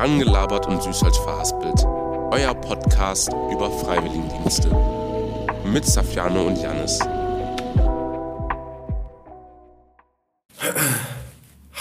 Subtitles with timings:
[0.00, 1.84] Rangelabert und Süßholz verhaspelt.
[2.30, 4.70] Euer Podcast über Freiwilligendienste.
[5.66, 7.00] Mit Safiano und Janis.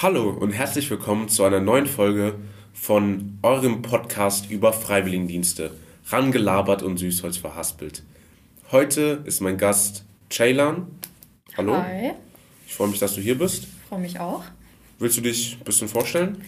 [0.02, 2.36] Hallo und herzlich willkommen zu einer neuen Folge
[2.74, 5.72] von eurem Podcast über Freiwilligendienste.
[6.10, 8.04] Rangelabert und Süßholz verhaspelt.
[8.70, 10.88] Heute ist mein Gast Ceylan.
[11.56, 11.78] Hallo.
[11.78, 12.12] Hi.
[12.68, 13.70] Ich freue mich, dass du hier bist.
[13.88, 14.44] Freue mich auch.
[14.98, 16.44] Willst du dich ein bisschen vorstellen?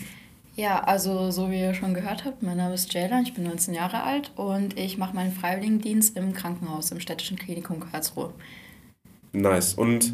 [0.55, 3.73] Ja, also so wie ihr schon gehört habt, mein Name ist Jaylan, ich bin 19
[3.73, 8.33] Jahre alt und ich mache meinen Freiwilligendienst im Krankenhaus, im städtischen Klinikum Karlsruhe.
[9.31, 9.73] Nice.
[9.75, 10.13] Und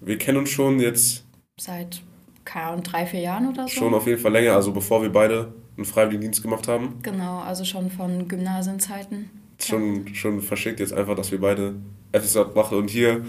[0.00, 1.24] wir kennen uns schon jetzt
[1.58, 2.02] Seit,
[2.44, 3.74] keine drei, vier Jahren oder so.
[3.74, 6.94] schon auf jeden Fall länger, also bevor wir beide einen Freiwilligendienst gemacht haben.
[7.02, 9.30] Genau, also schon von Gymnasienzeiten.
[9.60, 11.74] Schon, schon verschickt jetzt einfach, dass wir beide
[12.12, 13.24] FSJ machen und hier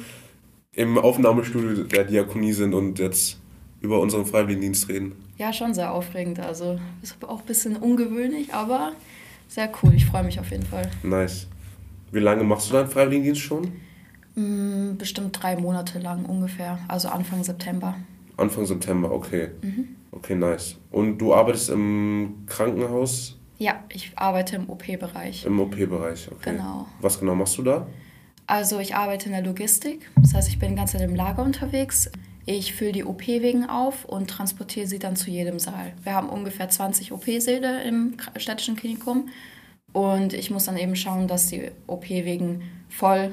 [0.72, 3.40] im Aufnahmestudio der Diakonie sind und jetzt
[3.82, 5.14] über unseren Freiwilligendienst reden.
[5.38, 6.40] Ja, schon sehr aufregend.
[6.40, 8.94] Also ist auch ein bisschen ungewöhnlich, aber
[9.48, 9.94] sehr cool.
[9.94, 10.90] Ich freue mich auf jeden Fall.
[11.04, 11.48] Nice.
[12.12, 13.72] Wie lange machst du deinen Freiwilligendienst schon?
[14.36, 17.96] Hm, bestimmt drei Monate lang ungefähr, also Anfang September.
[18.38, 19.50] Anfang September, okay.
[20.12, 20.76] Okay, nice.
[20.92, 25.46] Und du arbeitest im Krankenhaus, Ja, ich arbeite im OP-Bereich.
[25.46, 26.52] im OP-Bereich, okay.
[26.52, 26.88] Genau.
[27.00, 27.88] Was genau machst du da?
[28.48, 31.42] Also ich arbeite in der Logistik, das heißt, ich bin die ganze Zeit im Lager
[31.44, 32.10] unterwegs.
[32.48, 35.94] Ich fülle die OP-Wegen auf und transportiere sie dann zu jedem Saal.
[36.04, 39.30] Wir haben ungefähr 20 OP-Säle im städtischen Klinikum
[39.94, 43.32] und ich muss dann eben schauen, dass die OP-Wegen voll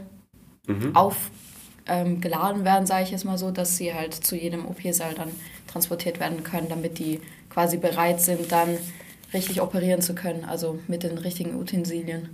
[0.94, 5.28] aufgeladen werden, sage ich jetzt mal so, dass sie halt zu jedem OP-Saal dann
[5.66, 8.78] transportiert werden können, damit die quasi bereit sind, dann
[9.34, 12.30] richtig operieren zu können, also mit den richtigen Utensilien.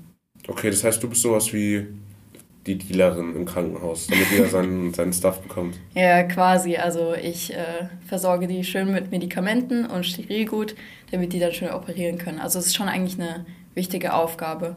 [0.46, 1.86] Okay, das heißt, du bist sowas wie
[2.76, 5.78] die Dealerin im Krankenhaus, damit jeder seinen, seinen Stuff bekommt.
[5.94, 6.76] Ja, quasi.
[6.76, 10.74] Also ich äh, versorge die schön mit Medikamenten und Sterilgut,
[11.10, 12.38] damit die dann schön operieren können.
[12.38, 14.76] Also es ist schon eigentlich eine wichtige Aufgabe.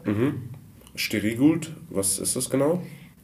[0.94, 2.80] Sterigut, was ist das genau?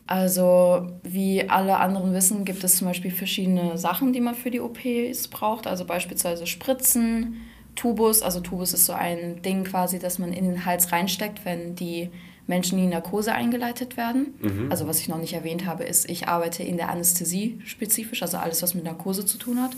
[0.07, 4.61] Also wie alle anderen wissen, gibt es zum Beispiel verschiedene Sachen, die man für die
[4.61, 5.67] OPs braucht.
[5.67, 7.37] Also beispielsweise Spritzen,
[7.75, 8.23] Tubus.
[8.23, 12.09] Also Tubus ist so ein Ding quasi, das man in den Hals reinsteckt, wenn die
[12.49, 14.35] Menschen in die Narkose eingeleitet werden.
[14.71, 18.39] Also was ich noch nicht erwähnt habe, ist, ich arbeite in der Anästhesie spezifisch, also
[18.39, 19.73] alles, was mit Narkose zu tun hat.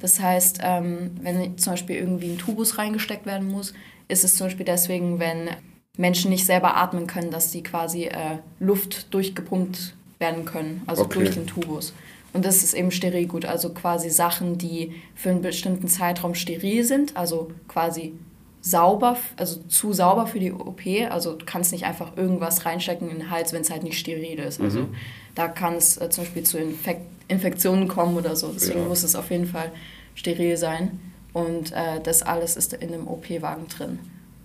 [0.00, 3.74] Das heißt, ähm, wenn zum Beispiel irgendwie ein Tubus reingesteckt werden muss,
[4.08, 5.50] ist es zum Beispiel deswegen, wenn
[5.96, 11.18] Menschen nicht selber atmen können, dass die quasi äh, Luft durchgepumpt werden können, also Okay.
[11.18, 11.92] durch den Tubus.
[12.32, 17.16] Und das ist eben Sterilgut, also quasi Sachen, die für einen bestimmten Zeitraum steril sind,
[17.16, 18.14] also quasi
[18.62, 20.82] sauber, also zu sauber für die OP.
[21.10, 24.38] Also du kannst nicht einfach irgendwas reinstecken in den Hals, wenn es halt nicht steril
[24.38, 24.60] ist.
[24.60, 24.86] Also
[25.34, 26.98] da kann es äh, zum Beispiel zu Infek
[27.28, 28.48] Infektionen kommen oder so.
[28.52, 28.88] Deswegen Ja.
[28.88, 29.70] muss es auf jeden Fall
[30.14, 30.98] steril sein.
[31.32, 33.98] Und äh, das alles ist in dem OP-Wagen drin.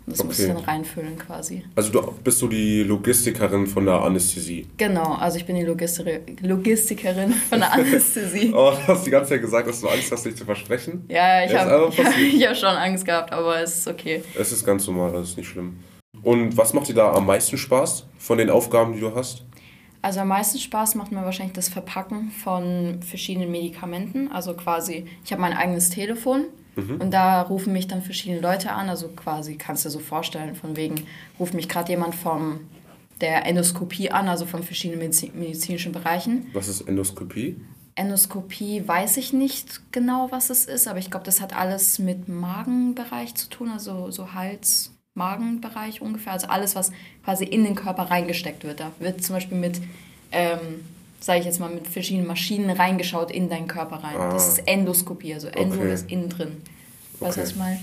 [0.08, 0.54] Das muss ich Okay.
[0.56, 1.64] dann reinfüllen quasi.
[1.76, 4.68] Also du bist du die Logistikerin von der Anästhesie.
[4.78, 6.06] Genau, also ich bin die Logistik
[6.42, 8.52] Logistikerin von der Anästhesie.
[8.56, 11.06] Oh, du hast die ganze Zeit gesagt, dass du Angst hast, dich zu versprechen.
[11.10, 14.22] Ja, ich habe ich hab schon Angst gehabt, aber es ist okay.
[14.40, 15.78] Es ist ganz normal, das ist nicht schlimm.
[16.22, 19.44] Und was macht dir da am meisten Spaß von den Aufgaben, die du hast?
[20.02, 24.32] Also am meisten Spaß macht mir wahrscheinlich das Verpacken von verschiedenen Medikamenten.
[24.32, 26.46] Also quasi, ich habe mein eigenes Telefon
[26.76, 28.90] und da rufen mich dann verschiedene Leute an.
[28.90, 30.96] Also quasi kannst du dir so vorstellen, von wegen
[31.40, 32.62] ruft mich gerade jemand vom
[33.22, 36.48] der Endoskopie an, also von verschiedenen Medizi medizinischen Bereichen.
[36.54, 37.62] Was ist Endoskopie?
[37.96, 42.28] Endoskopie weiß ich nicht genau, was es ist, aber ich glaube, das hat alles mit
[42.28, 46.34] Magenbereich zu tun, also so Hals, Magenbereich ungefähr.
[46.34, 46.92] Also alles, was
[47.24, 48.82] quasi in den Körper reingesteckt wird.
[48.82, 49.80] Da wird zum Beispiel mit,
[50.34, 50.84] ähm,
[51.26, 54.30] sage ich jetzt mal, mit verschiedenen Maschinen reingeschaut in deinen Körper rein.
[54.32, 55.92] Das ist Endoskopie, also Endo Okay.
[55.94, 56.62] ist innen drin.
[57.20, 57.48] Weißt du, was Okay.
[57.50, 57.80] ich meine?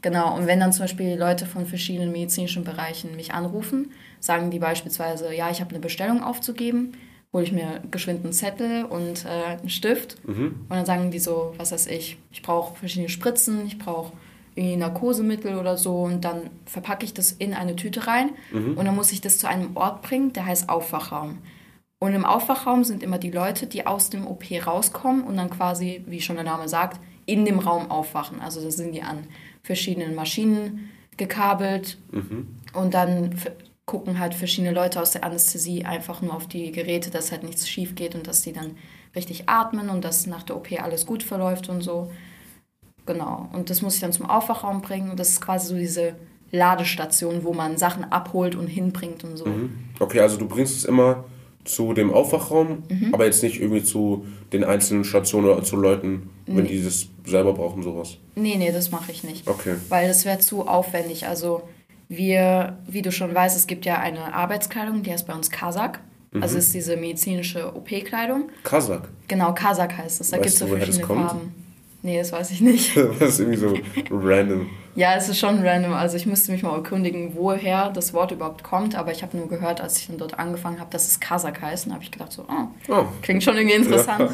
[0.00, 3.90] Genau, und wenn dann zum Beispiel Leute von verschiedenen medizinischen Bereichen mich anrufen,
[4.20, 6.92] sagen die beispielsweise, ja, ich habe eine Bestellung aufzugeben,
[7.32, 11.54] hole ich mir geschwind einen Zettel und äh, einen Stift und dann sagen die so,
[11.58, 14.12] was weiß ich, ich brauche verschiedene Spritzen, ich brauche
[14.54, 18.94] irgendwie Narkosemittel oder so und dann verpacke ich das in eine Tüte rein und dann
[18.94, 21.38] muss ich das zu einem Ort bringen, der heißt Aufwachraum.
[22.00, 26.04] Und im Aufwachraum sind immer die Leute, die aus dem OP rauskommen und dann quasi,
[26.06, 28.40] wie schon der Name sagt, in dem Raum aufwachen.
[28.40, 29.26] Also da sind die an
[29.62, 31.98] verschiedenen Maschinen gekabelt
[32.72, 33.34] und dann
[33.84, 37.68] gucken halt verschiedene Leute aus der Anästhesie einfach nur auf die Geräte, dass halt nichts
[37.68, 38.76] schief geht und dass die dann
[39.16, 42.12] richtig atmen und dass nach der OP alles gut verläuft und so.
[43.06, 43.48] Genau.
[43.52, 45.10] Und das muss ich dann zum Aufwachraum bringen.
[45.10, 46.14] Und das ist quasi so diese
[46.52, 49.46] Ladestation, wo man Sachen abholt und hinbringt und so.
[49.98, 51.24] Okay, also du bringst es immer
[51.68, 53.14] zu dem Aufwachraum, Mhm.
[53.14, 56.70] aber jetzt nicht irgendwie zu den einzelnen Stationen oder zu Leuten, wenn Nee.
[56.70, 58.16] die das selber brauchen, sowas.
[58.34, 59.46] Nee, nee, das mache ich nicht.
[59.46, 59.74] Okay.
[59.88, 61.26] Weil das wäre zu aufwendig.
[61.26, 61.62] Also
[62.08, 66.00] wir, wie du schon weißt, es gibt ja eine Arbeitskleidung, die heißt bei uns Kasak.
[66.32, 66.42] Mhm.
[66.42, 68.48] Also ist diese medizinische OP-Kleidung.
[68.64, 69.02] Kasach.
[69.28, 70.30] Genau, Kasak heißt es.
[70.30, 71.04] Da gibt es so verschiedene?
[71.06, 71.54] Farben.
[72.02, 72.96] Nee, das weiß ich nicht.
[73.18, 73.74] das ist irgendwie so
[74.10, 74.68] random.
[74.98, 75.92] Ja, es ist schon random.
[75.92, 78.96] Also ich müsste mich mal erkundigen, woher das Wort überhaupt kommt.
[78.96, 81.86] Aber ich habe nur gehört, als ich dann dort angefangen habe, dass es Kasak heißt.
[81.86, 84.32] Und habe ich gedacht so, oh, Oh, klingt schon irgendwie interessant.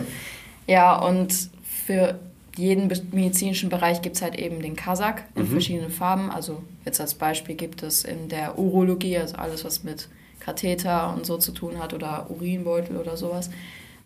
[0.66, 1.50] Ja, und
[1.86, 2.18] für
[2.56, 6.30] jeden medizinischen Bereich gibt es halt eben den Kasak in verschiedenen Farben.
[6.30, 10.08] Also jetzt als Beispiel gibt es in der Urologie, also alles, was mit
[10.40, 13.50] Katheter und so zu tun hat oder Urinbeutel oder sowas,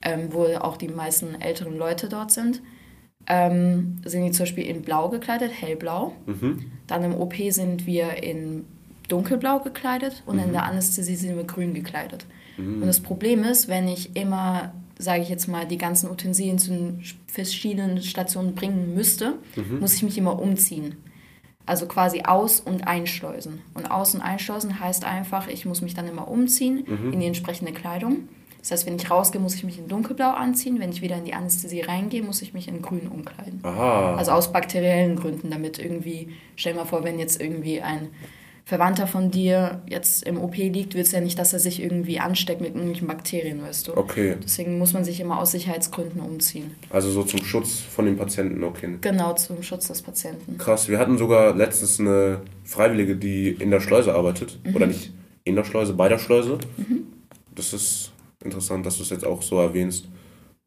[0.02, 2.62] ähm, wo auch die meisten älteren Leute dort sind.
[3.28, 6.14] Ähm, sind die zum Beispiel in blau gekleidet, hellblau.
[6.26, 6.64] Mhm.
[6.86, 8.64] Dann im OP sind wir in
[9.08, 12.26] dunkelblau gekleidet und in der Anästhesie sind wir grün gekleidet.
[12.58, 16.70] Und das Problem ist, wenn ich immer, sage ich jetzt mal, die ganzen Utensilien zu
[16.70, 19.34] den verschiedenen Stationen bringen müsste,
[19.78, 20.96] muss ich mich immer umziehen.
[21.66, 23.60] Also quasi aus- und einschleusen.
[23.74, 27.72] Und aus- und einschleusen heißt einfach, ich muss mich dann immer umziehen in die entsprechende
[27.72, 28.28] Kleidung.
[28.60, 30.80] Das heißt, wenn ich rausgehe, muss ich mich in dunkelblau anziehen.
[30.80, 33.60] Wenn ich wieder in die Anästhesie reingehe, muss ich mich in grün umkleiden.
[33.62, 34.16] Aha.
[34.16, 38.08] Also aus bakteriellen Gründen, damit irgendwie, stell dir mal vor, wenn jetzt irgendwie ein
[38.68, 42.20] Verwandter von dir jetzt im OP liegt, willst du ja nicht, dass er sich irgendwie
[42.20, 43.96] ansteckt mit irgendwelchen Bakterien, weißt du.
[43.96, 44.36] Okay.
[44.44, 46.74] Deswegen muss man sich immer aus Sicherheitsgründen umziehen.
[46.90, 48.98] Also so zum Schutz von den Patienten, okay.
[49.00, 50.58] Genau zum Schutz des Patienten.
[50.58, 54.58] Krass, wir hatten sogar letztens eine Freiwillige, die in der Schleuse arbeitet.
[54.62, 54.76] Mhm.
[54.76, 55.12] Oder nicht
[55.44, 56.58] in der Schleuse, bei der Schleuse.
[57.54, 58.12] Das ist
[58.48, 60.06] interessant, dass du es jetzt auch so erwähnst,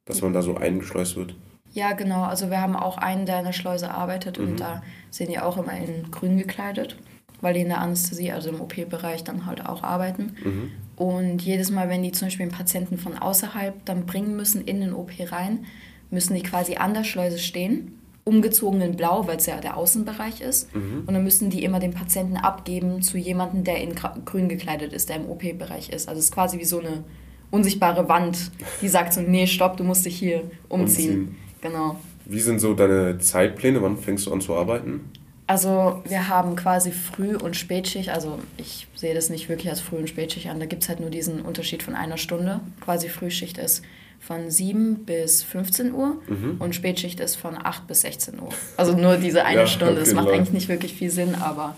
[0.05, 1.35] dass man da so eingeschleust wird.
[1.73, 2.23] Ja, genau.
[2.23, 4.47] Also wir haben auch einen, der in der Schleuse arbeitet Mhm.
[4.47, 6.97] und da sind die auch immer in grün gekleidet,
[7.39, 10.35] weil die in der Anästhesie, also im OP-Bereich, dann halt auch arbeiten.
[10.43, 10.71] Mhm.
[10.97, 14.81] Und jedes Mal, wenn die zum Beispiel einen Patienten von außerhalb dann bringen müssen in
[14.81, 15.65] den OP rein,
[16.09, 20.41] müssen die quasi an der Schleuse stehen, umgezogen in Blau, weil es ja der Außenbereich
[20.41, 20.75] ist.
[20.75, 21.03] Mhm.
[21.07, 23.95] Und dann müssen die immer den Patienten abgeben zu jemandem, der in
[24.25, 26.09] grün gekleidet ist, der im OP-Bereich ist.
[26.09, 27.03] Also es ist quasi wie so eine
[27.51, 28.51] unsichtbare Wand,
[28.81, 31.19] die sagt so, nee, stopp, du musst dich hier umziehen.
[31.19, 31.35] Umziehen.
[31.61, 31.99] Genau.
[32.25, 33.81] Wie sind so deine Zeitpläne?
[33.81, 35.01] Wann fängst du an zu arbeiten?
[35.47, 38.09] Also wir haben quasi Früh- und Spätschicht.
[38.09, 40.59] Also ich sehe das nicht wirklich als Früh- und Spätschicht an.
[40.61, 42.61] Da gibt es halt nur diesen Unterschied von einer Stunde.
[42.79, 43.81] Quasi Frühschicht ist
[44.21, 46.21] von 7 bis 15 Uhr
[46.59, 48.49] und Spätschicht ist von 8 bis 16 Uhr.
[48.77, 49.95] Also nur diese eine Ja, Stunde.
[49.95, 51.75] Das macht eigentlich nicht wirklich viel Sinn, aber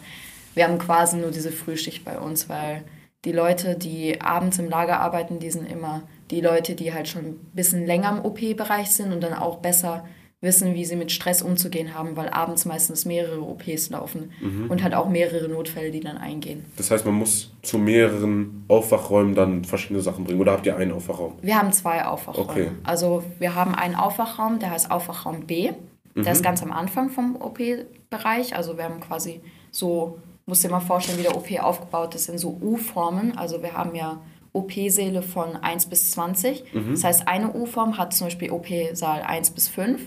[0.54, 2.84] wir haben quasi nur diese Frühschicht bei uns, weil
[3.26, 7.26] die Leute, die abends im Lager arbeiten, die sind immer die Leute, die halt schon
[7.26, 10.06] ein bisschen länger im OP-Bereich sind und dann auch besser
[10.42, 14.34] wissen, wie sie mit Stress umzugehen haben, weil abends meistens mehrere OPs laufen
[14.68, 16.66] und halt auch mehrere Notfälle, die dann eingehen.
[16.76, 20.42] Das heißt, man muss zu mehreren Aufwachräumen dann verschiedene Sachen bringen.
[20.42, 21.36] Oder habt ihr einen Aufwachraum?
[21.42, 22.50] Wir haben zwei Aufwachräume.
[22.50, 22.72] Okay.
[22.84, 25.72] Also wir haben einen Aufwachraum, der heißt Aufwachraum B.
[26.16, 28.56] Der ist ganz am Anfang vom OP-Bereich.
[28.56, 29.40] Also wir haben quasi
[29.72, 33.38] so, musst dir mal vorstellen, wie der OP aufgebaut ist in so U-Formen.
[33.38, 34.22] Also wir haben ja
[34.54, 36.64] OP-Säle von 1 bis 20.
[36.92, 40.02] Das heißt, eine U-Form hat zum Beispiel OP-Saal 1 bis 5.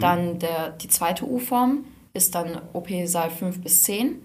[0.00, 4.16] Dann der, die zweite U-Form ist dann OP-Saal 5 bis 10.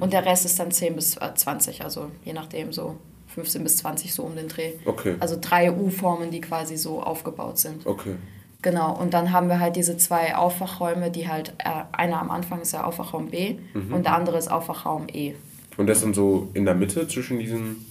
[0.00, 1.82] Und der Rest ist dann 10 bis äh, 20.
[1.82, 2.96] Also je nachdem so
[3.28, 4.72] 15 bis 20 so um den Dreh.
[4.84, 5.16] Okay.
[5.20, 7.86] Also drei U-Formen, die quasi so aufgebaut sind.
[7.86, 8.16] Okay.
[8.62, 12.60] Genau, und dann haben wir halt diese zwei Aufwachräume, die halt, äh, einer am Anfang
[12.60, 15.34] ist der Aufwachraum B und der andere ist Aufwachraum E.
[15.76, 17.86] Und das dann so in der Mitte zwischen diesen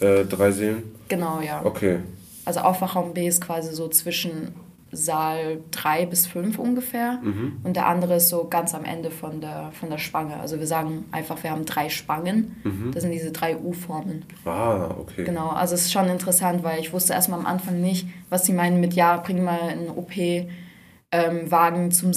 [0.00, 0.84] äh, drei Seelen?
[1.08, 1.60] Genau, ja.
[1.64, 1.98] Okay.
[2.46, 4.54] Also Aufwachraum B ist quasi so zwischen
[4.92, 7.20] Saal 3 bis 5 ungefähr
[7.62, 10.40] und der andere ist so ganz am Ende von der, von der Spange.
[10.40, 12.56] Also wir sagen einfach, wir haben drei Spangen.
[12.92, 14.24] Das sind diese drei U-Formen.
[14.44, 15.24] Ah, okay.
[15.24, 18.52] Genau, also es ist schon interessant, weil ich wusste erstmal am Anfang nicht, was sie
[18.52, 22.10] meinen mit, ja, bring mal einen OP-Wagen zum,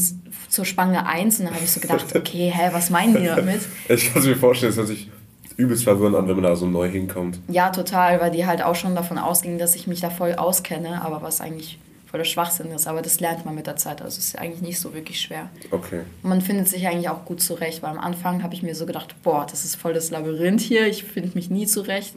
[0.50, 1.40] zur Spange 1.
[1.40, 3.62] Und dann habe ich so gedacht, okay, hä, was meinen die damit?
[3.90, 5.12] Ich kann es mir vorstellen, es hört sich
[5.58, 7.40] übelst verwirrend an, wenn man da so neu hinkommt.
[7.48, 11.04] Ja, total, weil die halt auch schon davon ausgingen, dass ich mich da voll auskenne,
[11.04, 11.78] aber was eigentlich
[12.14, 12.86] voller Schwachsinn ist.
[12.86, 15.50] Aber das lernt man mit der Zeit, also es ist eigentlich nicht so wirklich schwer.
[15.72, 16.02] Okay.
[16.22, 18.86] Und man findet sich eigentlich auch gut zurecht, weil am Anfang habe ich mir so
[18.86, 22.14] gedacht, boah, das ist voll das Labyrinth hier, ich finde mich nie zurecht.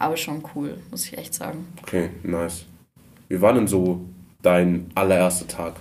[0.00, 1.68] Aber schon cool, muss ich echt sagen.
[1.80, 2.64] Okay, nice.
[3.28, 4.00] Wie war denn so
[4.42, 5.74] dein allererster Tag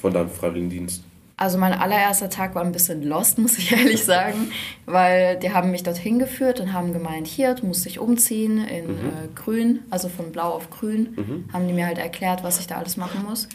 [0.00, 1.02] von deinem Freiwilligendienst?
[1.38, 4.50] Also mein allererster Tag war ein bisschen lost, muss ich ehrlich sagen,
[4.86, 8.90] weil die haben mich dorthin geführt und haben gemeint, hier, du musst dich umziehen in
[8.90, 12.76] äh, grün, also von blau auf grün, haben die mir halt erklärt, was ich da
[12.76, 13.48] alles machen muss.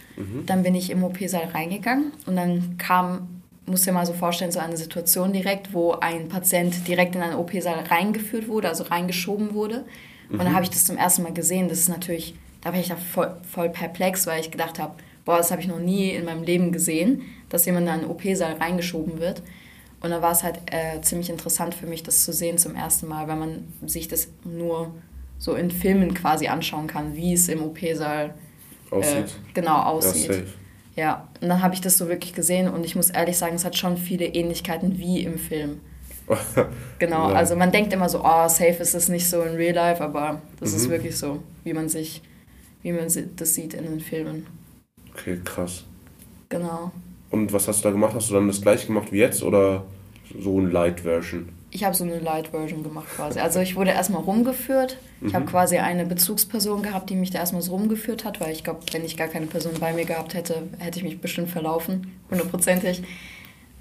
[0.45, 4.59] Dann bin ich im OP-Saal reingegangen und dann kam, musst dir mal so vorstellen, so
[4.59, 9.83] eine Situation direkt, wo ein Patient direkt in einen OP-Saal reingeführt wurde, also reingeschoben wurde.
[10.29, 11.67] Und dann habe ich das zum ersten Mal gesehen.
[11.67, 14.93] Das ist natürlich, da war ich da voll, voll perplex, weil ich gedacht habe,
[15.25, 18.53] boah, das habe ich noch nie in meinem Leben gesehen, dass jemand in einen OP-Saal
[18.53, 19.41] reingeschoben wird.
[20.01, 23.07] Und da war es halt äh, ziemlich interessant für mich, das zu sehen zum ersten
[23.07, 24.93] Mal, weil man sich das nur
[25.39, 28.33] so in Filmen quasi anschauen kann, wie es im OP-Saal
[28.91, 29.27] aussieht.
[29.27, 30.29] Äh, genau aussieht.
[30.29, 30.43] Ja,
[30.95, 33.65] ja, und dann habe ich das so wirklich gesehen und ich muss ehrlich sagen, es
[33.65, 35.79] hat schon viele Ähnlichkeiten wie im Film.
[36.99, 37.35] genau, ja.
[37.35, 40.41] also man denkt immer so, oh, safe ist es nicht so in Real Life, aber
[40.59, 40.77] das mhm.
[40.77, 42.21] ist wirklich so, wie man sich,
[42.81, 44.47] wie man das sieht in den Filmen.
[45.13, 45.84] Okay, krass.
[46.50, 46.91] Genau.
[47.29, 48.13] Und was hast du da gemacht?
[48.15, 49.86] Hast du dann das gleiche gemacht wie jetzt oder
[50.39, 51.50] so ein Light-Version?
[51.72, 53.39] Ich habe so eine Light-Version gemacht quasi.
[53.39, 54.98] Also ich wurde erstmal rumgeführt.
[55.22, 55.34] Ich mhm.
[55.34, 58.82] habe quasi eine Bezugsperson gehabt, die mich da erstmal so rumgeführt hat, weil ich glaube,
[58.91, 63.01] wenn ich gar keine Person bei mir gehabt hätte, hätte ich mich bestimmt verlaufen, hundertprozentig.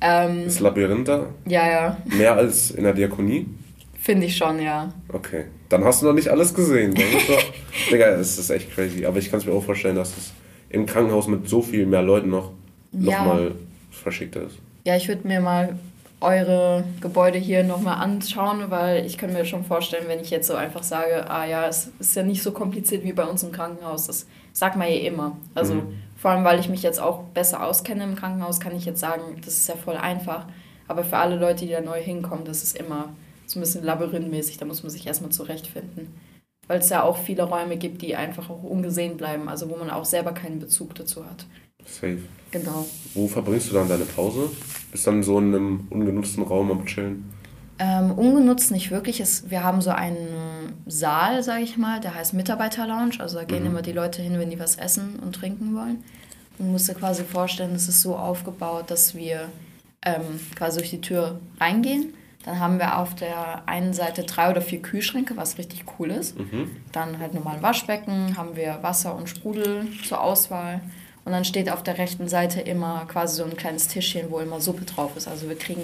[0.01, 1.27] Ähm, das Labyrinth da?
[1.47, 1.97] Ja, ja.
[2.07, 3.47] Mehr als in der Diakonie?
[4.01, 4.93] Finde ich schon, ja.
[5.13, 5.45] Okay.
[5.69, 6.95] Dann hast du noch nicht alles gesehen.
[7.91, 9.05] Digga, das ist echt crazy.
[9.05, 10.33] Aber ich kann es mir auch vorstellen, dass es
[10.73, 12.51] im Krankenhaus mit so viel mehr Leuten noch
[12.93, 13.19] ja.
[13.19, 13.53] nochmal
[13.91, 14.59] verschickter ist.
[14.85, 15.79] Ja, ich würde mir mal
[16.21, 20.55] eure Gebäude hier nochmal anschauen, weil ich könnte mir schon vorstellen, wenn ich jetzt so
[20.55, 24.07] einfach sage, ah ja, es ist ja nicht so kompliziert wie bei uns im Krankenhaus,
[24.07, 25.37] das sagt man ja immer.
[25.55, 25.99] Also mhm.
[26.17, 29.41] vor allem, weil ich mich jetzt auch besser auskenne im Krankenhaus, kann ich jetzt sagen,
[29.45, 30.47] das ist ja voll einfach.
[30.89, 33.09] Aber für alle Leute, die da neu hinkommen, das ist immer
[33.47, 36.09] so ein bisschen labyrinthmäßig, da muss man sich erstmal zurechtfinden.
[36.73, 39.91] Weil es ja auch viele Räume gibt, die einfach auch ungesehen bleiben, also wo man
[39.91, 41.45] auch selber keinen Bezug dazu hat.
[41.85, 42.17] Safe.
[42.51, 42.87] Genau.
[43.13, 44.49] Wo verbringst du dann deine Pause?
[44.91, 47.31] Bist dann so in einem ungenutzten Raum am Chillen?
[47.79, 49.21] Ähm, ungenutzt nicht wirklich.
[49.21, 53.21] Es, wir haben so einen Saal, sage ich mal, der heißt Mitarbeiterlounge.
[53.21, 53.69] Also da gehen mhm.
[53.69, 56.03] immer die Leute hin, wenn die was essen und trinken wollen.
[56.59, 59.51] Man muss sich quasi vorstellen, es ist so aufgebaut, dass wir
[60.07, 62.15] ähm, quasi durch die Tür reingehen.
[62.45, 66.39] Dann haben wir auf der einen Seite drei oder vier Kühlschränke, was richtig cool ist.
[66.39, 66.77] Mhm.
[66.91, 70.81] Dann halt normal Waschbecken, haben wir Wasser und Sprudel zur Auswahl.
[71.25, 74.61] Und dann steht auf der rechten Seite immer quasi so ein kleines Tischchen, wo immer
[74.61, 75.29] Suppe drauf ist.
[75.29, 75.83] Also wir kriegen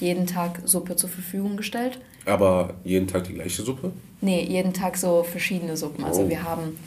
[0.00, 2.00] jeden Tag Suppe zur Verfügung gestellt.
[2.24, 3.92] Aber jeden Tag die gleiche Suppe?
[4.20, 6.04] Nee, jeden Tag so verschiedene Suppen.
[6.04, 6.24] Also oh.
[6.24, 6.78] Also wir haben,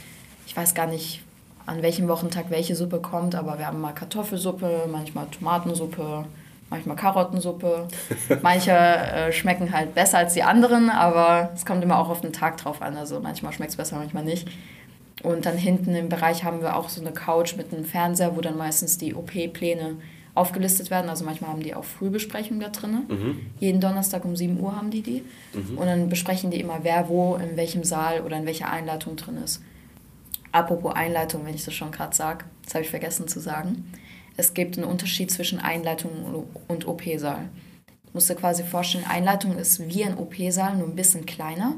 [0.48, 1.22] ich weiß gar nicht,
[1.68, 6.26] an welchem Wochentag welche Suppe kommt, aber wir haben mal Kartoffelsuppe, manchmal Tomatensuppe,
[6.72, 7.88] manchmal Karottensuppe.
[8.42, 12.34] Manche äh, schmecken halt besser als die anderen, aber es kommt immer auch auf den
[12.34, 12.98] Tag drauf an.
[12.98, 14.48] Also manchmal schmeckt es besser, manchmal nicht.
[15.22, 18.42] Und dann hinten im Bereich haben wir auch so eine Couch mit einem Fernseher, wo
[18.42, 19.98] dann meistens die OP-Pläne
[20.34, 21.10] aufgelistet werden.
[21.10, 23.04] Also manchmal haben die auch Frühbesprechungen da drin.
[23.08, 23.40] Mhm.
[23.60, 25.24] Jeden Donnerstag um 7 Uhr haben die die.
[25.54, 25.78] Mhm.
[25.78, 29.38] Und dann besprechen die immer, wer wo, in welchem Saal oder in welcher Einleitung drin
[29.44, 29.62] ist.
[30.54, 33.92] Apropos Einleitung, wenn ich das schon gerade sage, das habe ich vergessen zu sagen.
[34.42, 37.48] Es gibt einen Unterschied zwischen Einleitung und OP-Saal.
[37.86, 41.76] Du musst dir quasi vorstellen, Einleitung ist wie ein OP-Saal, nur ein bisschen kleiner.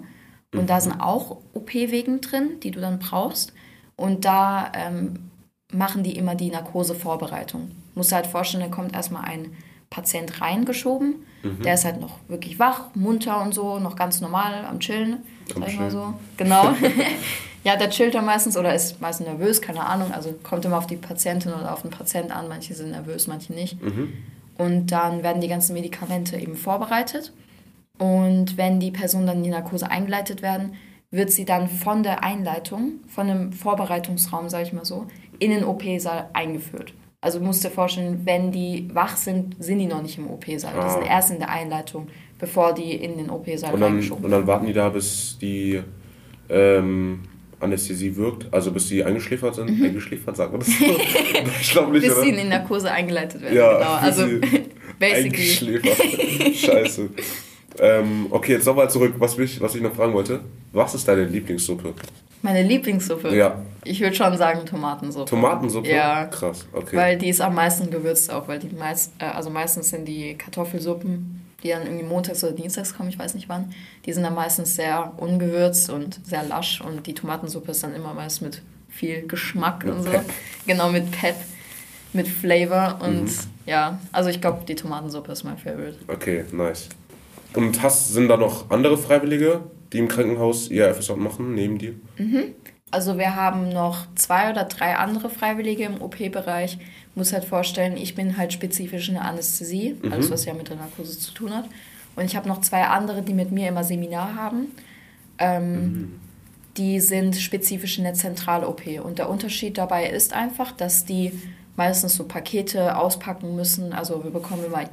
[0.53, 3.51] Und da sind auch OP-Wegen drin, die du dann brauchst.
[3.97, 5.29] Und da ähm,
[5.73, 7.69] machen die immer die Narkosevorbereitung.
[7.95, 9.51] Musst du halt vorstellen, da kommt erstmal ein
[9.93, 11.25] Patient reingeschoben.
[11.43, 11.61] Mhm.
[11.61, 15.17] Der ist halt noch wirklich wach, munter und so, noch ganz normal am Chillen,
[15.53, 16.13] sag ich mal so.
[16.37, 16.73] Genau.
[17.63, 20.11] ja, der chillt dann meistens oder ist meistens nervös, keine Ahnung.
[20.11, 22.47] Also kommt immer auf die Patientin oder auf den Patient an.
[22.47, 23.81] Manche sind nervös, manche nicht.
[23.81, 24.13] Mhm.
[24.57, 27.31] Und dann werden die ganzen Medikamente eben vorbereitet.
[27.99, 30.73] Und wenn die Personen dann in die Narkose eingeleitet werden,
[31.11, 35.05] wird sie dann von der Einleitung, von dem Vorbereitungsraum, sage ich mal so,
[35.37, 36.93] in den OP-Saal eingeführt.
[37.23, 40.73] Also du musst dir vorstellen, wenn die wach sind, sind die noch nicht im OP-Saal.
[40.77, 40.83] Ah.
[40.83, 44.25] Die sind erst in der Einleitung, bevor die in den OP-Saal reingeschoben.
[44.25, 45.81] Und dann warten die da, bis die
[46.49, 47.21] ähm,
[47.61, 49.69] Anästhesie wirkt, also bis sie eingeschläfert sind.
[49.69, 49.85] Mhm.
[49.85, 50.83] Eingeschläfert, sagt man das so?
[51.61, 52.23] ich glaube nicht, Bis oder?
[52.23, 53.93] sie in die Narkose eingeleitet werden, ja, genau.
[53.93, 54.23] Also
[54.99, 55.77] basically.
[55.77, 56.55] Eingeschläfert.
[56.55, 57.09] Scheiße.
[57.79, 60.41] Ähm, okay, jetzt nochmal zurück, was ich, was ich noch fragen wollte.
[60.73, 61.93] Was ist deine Lieblingssuppe?
[62.43, 63.33] Meine Lieblingssuppe?
[63.33, 63.61] Ja.
[63.85, 65.29] Ich würde schon sagen Tomatensuppe.
[65.29, 65.89] Tomatensuppe?
[65.89, 66.25] Ja.
[66.25, 66.95] Krass, okay.
[66.95, 70.37] Weil die ist am meisten gewürzt auch, weil die meist, äh, also meistens sind die
[70.37, 73.73] Kartoffelsuppen, die dann irgendwie montags oder dienstags kommen, ich weiß nicht wann,
[74.05, 78.13] die sind dann meistens sehr ungewürzt und sehr lasch und die Tomatensuppe ist dann immer
[78.13, 80.09] meist mit viel Geschmack mit und so.
[80.11, 80.25] Pep.
[80.67, 81.35] Genau, mit Pep,
[82.11, 83.31] mit Flavor und mhm.
[83.65, 85.95] ja, also ich glaube, die Tomatensuppe ist mein Favorite.
[86.09, 86.89] Okay, nice.
[87.55, 89.61] Und hast, sind da noch andere Freiwillige,
[89.93, 91.93] die im Krankenhaus ihr FSJ machen, neben dir?
[92.17, 92.55] Mhm.
[92.91, 96.77] Also wir haben noch zwei oder drei andere Freiwillige im OP-Bereich.
[97.15, 100.13] Muss halt vorstellen, ich bin halt spezifisch in der Anästhesie, mhm.
[100.13, 101.65] alles was ja mit der Narkose zu tun hat.
[102.15, 104.67] Und ich habe noch zwei andere, die mit mir immer Seminar haben.
[105.39, 106.19] Ähm, mhm.
[106.77, 108.81] Die sind spezifisch in der Zentral-OP.
[109.03, 111.31] Und der Unterschied dabei ist einfach, dass die
[111.75, 113.93] meistens so Pakete auspacken müssen.
[113.93, 114.83] Also wir bekommen immer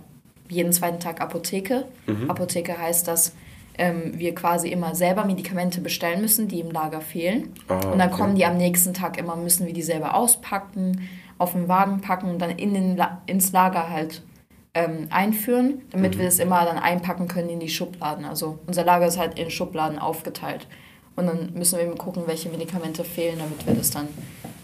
[0.48, 1.84] jeden zweiten Tag Apotheke.
[2.06, 2.30] Mhm.
[2.30, 3.34] Apotheke heißt, dass
[3.80, 7.54] ähm, wir quasi immer selber Medikamente bestellen müssen, die im Lager fehlen.
[7.66, 8.18] Ah, und dann okay.
[8.20, 11.08] kommen die am nächsten Tag immer, müssen wir die selber auspacken,
[11.38, 14.20] auf den Wagen packen und dann in den La ins Lager halt
[14.74, 18.26] ähm, einführen, damit wir das immer dann einpacken können in die Schubladen.
[18.26, 20.66] Also unser Lager ist halt in Schubladen aufgeteilt.
[21.16, 24.08] Und dann müssen wir eben gucken, welche Medikamente fehlen, damit wir das dann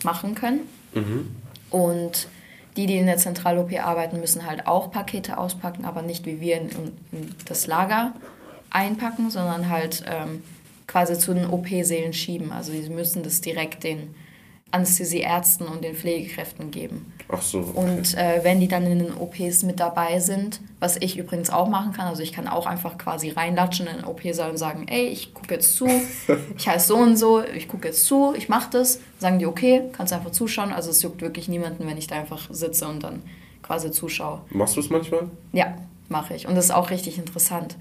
[0.05, 0.61] machen können.
[1.71, 2.29] Und
[2.77, 6.61] die, die in der Zentral-OP arbeiten, müssen halt auch Pakete auspacken, aber nicht wie wir
[6.61, 6.69] in,
[7.13, 8.13] in das Lager
[8.77, 10.43] einpacken, sondern halt ähm,
[10.87, 12.53] quasi zu den OP-Sälen schieben.
[12.53, 14.15] Also sie müssen das direkt den
[14.71, 17.13] Anästhesieärzten und den Pflegekräften geben.
[17.29, 17.61] Ach so.
[17.61, 17.71] Okay.
[17.75, 21.69] Und äh, wenn die dann in den OPs mit dabei sind, was ich übrigens auch
[21.69, 25.07] machen kann, also ich kann auch einfach quasi reinlatschen in den OP-Saal und sagen, ey,
[25.07, 25.89] ich gucke jetzt zu,
[26.59, 29.01] ich heiße so und so, ich gucke jetzt zu, ich mache das.
[29.19, 30.73] Sagen die, okay, kannst einfach zuschauen.
[30.73, 33.23] Also es juckt wirklich niemanden, wenn ich da einfach sitze und dann
[33.63, 34.43] quasi zuschaue.
[34.51, 35.31] Machst du es manchmal?
[35.53, 35.77] Ja,
[36.09, 36.47] mache ich.
[36.47, 37.77] Und das ist auch richtig interessant.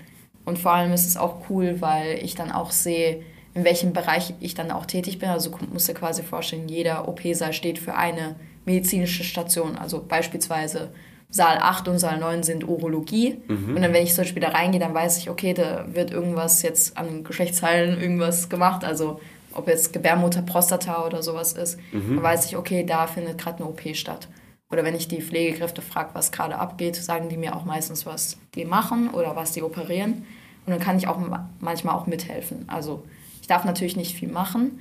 [0.45, 3.23] Und vor allem ist es auch cool, weil ich dann auch sehe,
[3.53, 5.29] in welchem Bereich ich dann auch tätig bin.
[5.29, 8.35] Also du musst dir quasi vorstellen, jeder OP-Saal steht für eine
[8.65, 9.77] medizinische Station.
[9.77, 10.89] Also beispielsweise
[11.29, 13.37] Saal 8 und Saal 9 sind Urologie.
[13.75, 16.61] Und dann, wenn ich zum Beispiel da reingehe, dann weiß ich, okay, da wird irgendwas
[16.61, 18.83] jetzt an Geschlechtsteilen irgendwas gemacht.
[18.83, 19.19] Also
[19.53, 23.67] ob jetzt Gebärmutter, Prostata oder sowas ist, dann weiß ich, okay, da findet gerade eine
[23.67, 24.27] OP statt.
[24.69, 28.37] Oder wenn ich die Pflegekräfte frage, was gerade abgeht, sagen die mir auch meistens, was
[28.55, 30.25] die machen oder was die operieren.
[30.65, 32.65] Und dann kann ich auch ma- manchmal auch mithelfen.
[32.67, 33.03] Also
[33.41, 34.79] ich darf natürlich nicht viel machen,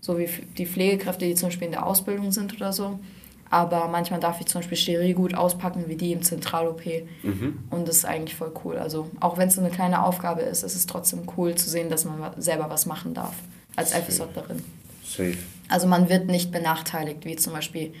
[0.00, 2.98] so wie die Pflegekräfte, die zum Beispiel in der Ausbildung sind oder so.
[3.48, 6.82] Aber manchmal darf ich zum Beispiel Sterilgut auspacken, wie die im Zentral-OP.
[7.70, 8.76] Und das ist eigentlich voll cool.
[8.76, 11.88] Also auch wenn es so eine kleine Aufgabe ist, ist es trotzdem cool zu sehen,
[11.88, 13.34] dass man selber was machen darf
[13.76, 14.62] als FSJlerin.
[15.04, 15.36] Safe.
[15.68, 17.92] Also man wird nicht benachteiligt, wie zum Beispiel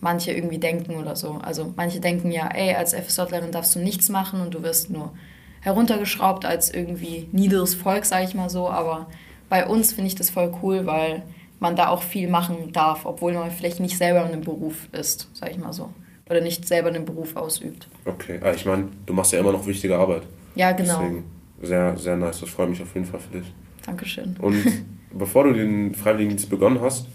[0.00, 1.40] manche irgendwie denken oder so.
[1.42, 5.12] Also manche denken ja, ey, als FSJlerin darfst du nichts machen und du wirst nur
[5.60, 8.68] heruntergeschraubt als irgendwie niederes Volk, sage ich mal so.
[8.68, 9.06] Aber
[9.48, 11.22] bei uns finde ich das voll cool, weil
[11.60, 15.28] man da auch viel machen darf, obwohl man vielleicht nicht selber in einem Beruf ist,
[15.32, 15.90] sage ich mal so.
[16.28, 17.88] Oder nicht selber einen Beruf ausübt.
[18.04, 18.40] Okay.
[18.42, 20.22] Ah, ich meine, du machst ja immer noch wichtige Arbeit.
[20.54, 21.00] Ja, genau.
[21.00, 21.24] Deswegen
[21.62, 22.40] sehr, sehr nice.
[22.40, 23.52] Das freut mich auf jeden Fall für dich.
[23.84, 24.36] Dankeschön.
[24.40, 24.56] Und
[25.12, 27.06] bevor du den Freiwilligendienst begonnen hast,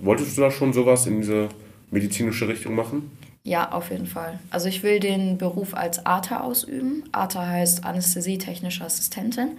[0.00, 1.48] wolltest du da schon sowas in diese
[1.90, 3.10] medizinische Richtung machen?
[3.46, 4.40] Ja, auf jeden Fall.
[4.50, 7.04] Also ich will den Beruf als ATA ausüben.
[7.12, 9.56] ATA heißt Anästhesie-technische Assistentin.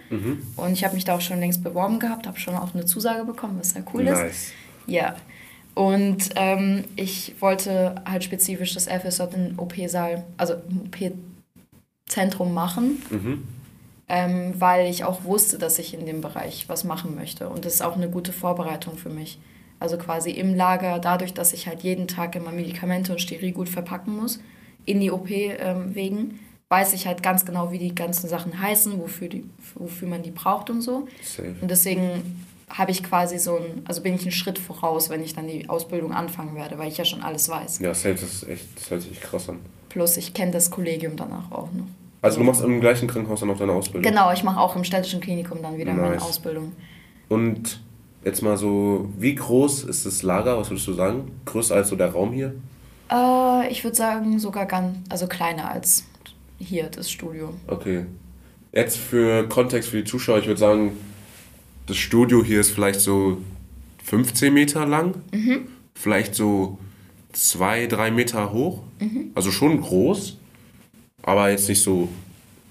[0.57, 3.23] Und ich habe mich da auch schon längst beworben gehabt, habe schon auch eine Zusage
[3.23, 4.19] bekommen, was sehr cool ist.
[4.19, 4.51] Nice.
[4.87, 5.15] Ja.
[5.73, 13.01] Und ähm, ich wollte halt spezifisch das FSJ im OP-Saal, also im OP-Zentrum machen,
[14.09, 17.47] ähm, weil ich auch wusste, dass ich in dem Bereich was machen möchte.
[17.47, 19.39] Und das ist auch eine gute Vorbereitung für mich.
[19.79, 24.15] Also quasi im Lager, dadurch, dass ich halt jeden Tag immer Medikamente und Sterilgut verpacken
[24.15, 24.39] muss,
[24.85, 28.99] in die OP ähm, wegen, weiß ich halt ganz genau, wie die ganzen Sachen heißen,
[28.99, 29.43] wofür, die,
[29.75, 31.07] wofür man die braucht und so.
[31.23, 31.55] Safe.
[31.61, 35.33] Und deswegen habe ich quasi so ein, also bin ich einen Schritt voraus, wenn ich
[35.33, 37.79] dann die Ausbildung anfangen werde, weil ich ja schon alles weiß.
[37.79, 39.59] Ja, safe, das ist echt, das hört sich echt krass an.
[39.89, 41.87] Plus ich kenne das Kollegium danach auch noch.
[42.21, 44.09] Also du machst im gleichen Krankenhaus dann auch deine Ausbildung?
[44.09, 46.23] Genau, ich mache auch im städtischen Klinikum dann wieder meine Nice.
[46.23, 46.73] Ausbildung.
[47.29, 47.79] Und
[48.27, 51.31] jetzt mal so, wie groß ist das Lager, was würdest du sagen?
[51.45, 52.53] Größer als so der Raum hier?
[53.09, 56.05] Äh, ich würde sagen sogar ganz, also kleiner als
[56.59, 57.53] hier das Studio.
[57.67, 58.05] Okay.
[58.73, 60.97] Jetzt für Kontext für die Zuschauer, ich würde sagen,
[61.85, 63.37] das Studio hier ist vielleicht so
[64.03, 65.15] 15 Meter lang,
[65.95, 66.77] vielleicht so
[67.31, 68.83] 2, 3 Meter hoch.
[69.35, 70.37] Also schon groß,
[71.23, 72.09] aber jetzt nicht so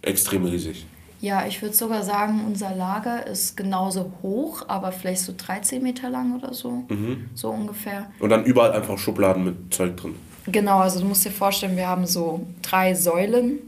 [0.02, 0.86] extrem riesig.
[1.26, 6.08] Ja, ich würde sogar sagen, unser Lager ist genauso hoch, aber vielleicht so 13 Meter
[6.08, 6.84] lang oder so.
[7.34, 8.06] So ungefähr.
[8.20, 10.14] Und dann überall einfach Schubladen mit Zeug drin.
[10.46, 13.58] Genau, also du musst dir vorstellen, wir haben so drei Säulen.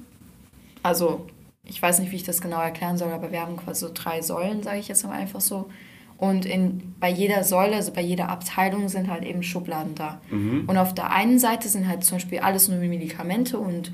[0.85, 1.27] Also,
[1.65, 4.23] ich weiß nicht, wie ich das genau erklären soll, aber wir haben quasi so drei
[4.23, 5.69] Säulen, sage ich jetzt mal einfach so.
[6.17, 10.21] Und in, bei jeder Säule, also bei jeder Abteilung sind halt eben Schubladen da.
[10.31, 13.91] Und auf der einen Seite sind halt zum Beispiel alles nur Medikamente und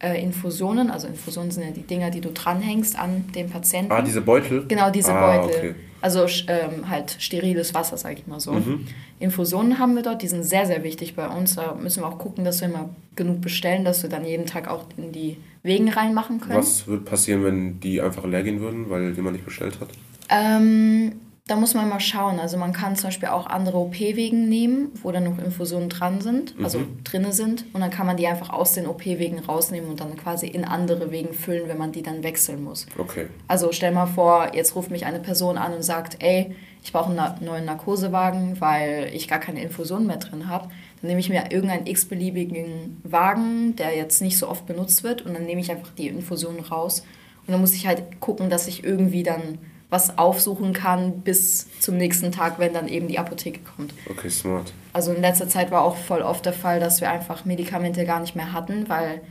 [0.00, 0.90] äh, Infusionen.
[0.90, 3.92] Also Infusionen sind ja die Dinger, die du dranhängst an den Patienten.
[3.92, 4.66] Ah, diese Beutel?
[4.68, 5.56] Genau, diese ah, Beutel.
[5.56, 5.74] Okay.
[6.00, 8.52] Also ähm, halt steriles Wasser, sage ich mal so.
[8.52, 8.86] Mhm.
[9.18, 11.56] Infusionen haben wir dort, die sind sehr, sehr wichtig bei uns.
[11.56, 14.68] Da müssen wir auch gucken, dass wir immer genug bestellen, dass wir dann jeden Tag
[14.68, 16.58] auch in die Wegen reinmachen können.
[16.58, 19.88] Was würde passieren, wenn die einfach leer gehen würden, weil jemand nicht bestellt hat?
[20.30, 21.14] Ähm,
[21.48, 22.38] da muss man mal schauen.
[22.38, 26.54] Also man kann zum Beispiel auch andere OP-Wegen nehmen, wo dann noch Infusionen dran sind,
[26.62, 27.64] also drinne sind.
[27.72, 31.10] Und dann kann man die einfach aus den OP-Wegen rausnehmen und dann quasi in andere
[31.10, 32.86] Wegen füllen, wenn man die dann wechseln muss.
[32.98, 33.26] Okay.
[33.48, 37.10] Also stell mal vor, jetzt ruft mich eine Person an und sagt, ey, ich brauche
[37.10, 40.68] einen neuen Narkosewagen, weil ich gar keine Infusion mehr drin habe.
[41.00, 45.32] Dann nehme ich mir irgendeinen x-beliebigen Wagen, der jetzt nicht so oft benutzt wird und
[45.32, 47.04] dann nehme ich einfach die Infusion raus
[47.48, 49.58] Und dann muss ich halt gucken, dass ich irgendwie dann
[49.90, 53.94] was aufsuchen kann bis zum nächsten Tag, wenn dann eben die Apotheke kommt.
[54.10, 54.72] Okay, smart.
[54.92, 58.20] Also in letzter Zeit war auch voll oft der Fall, dass wir einfach Medikamente gar
[58.20, 59.22] nicht mehr hatten, weil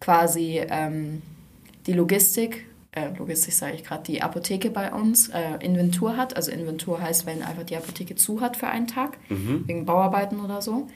[0.00, 1.20] quasi ähm,
[1.86, 6.34] die Logistik, äh, Logistik sage ich gerade, die Apotheke bei uns äh, Inventur hat.
[6.36, 9.64] Also Inventur heißt, wenn einfach die Apotheke zu hat für einen Tag, Mhm.
[9.66, 10.88] wegen Bauarbeiten oder so.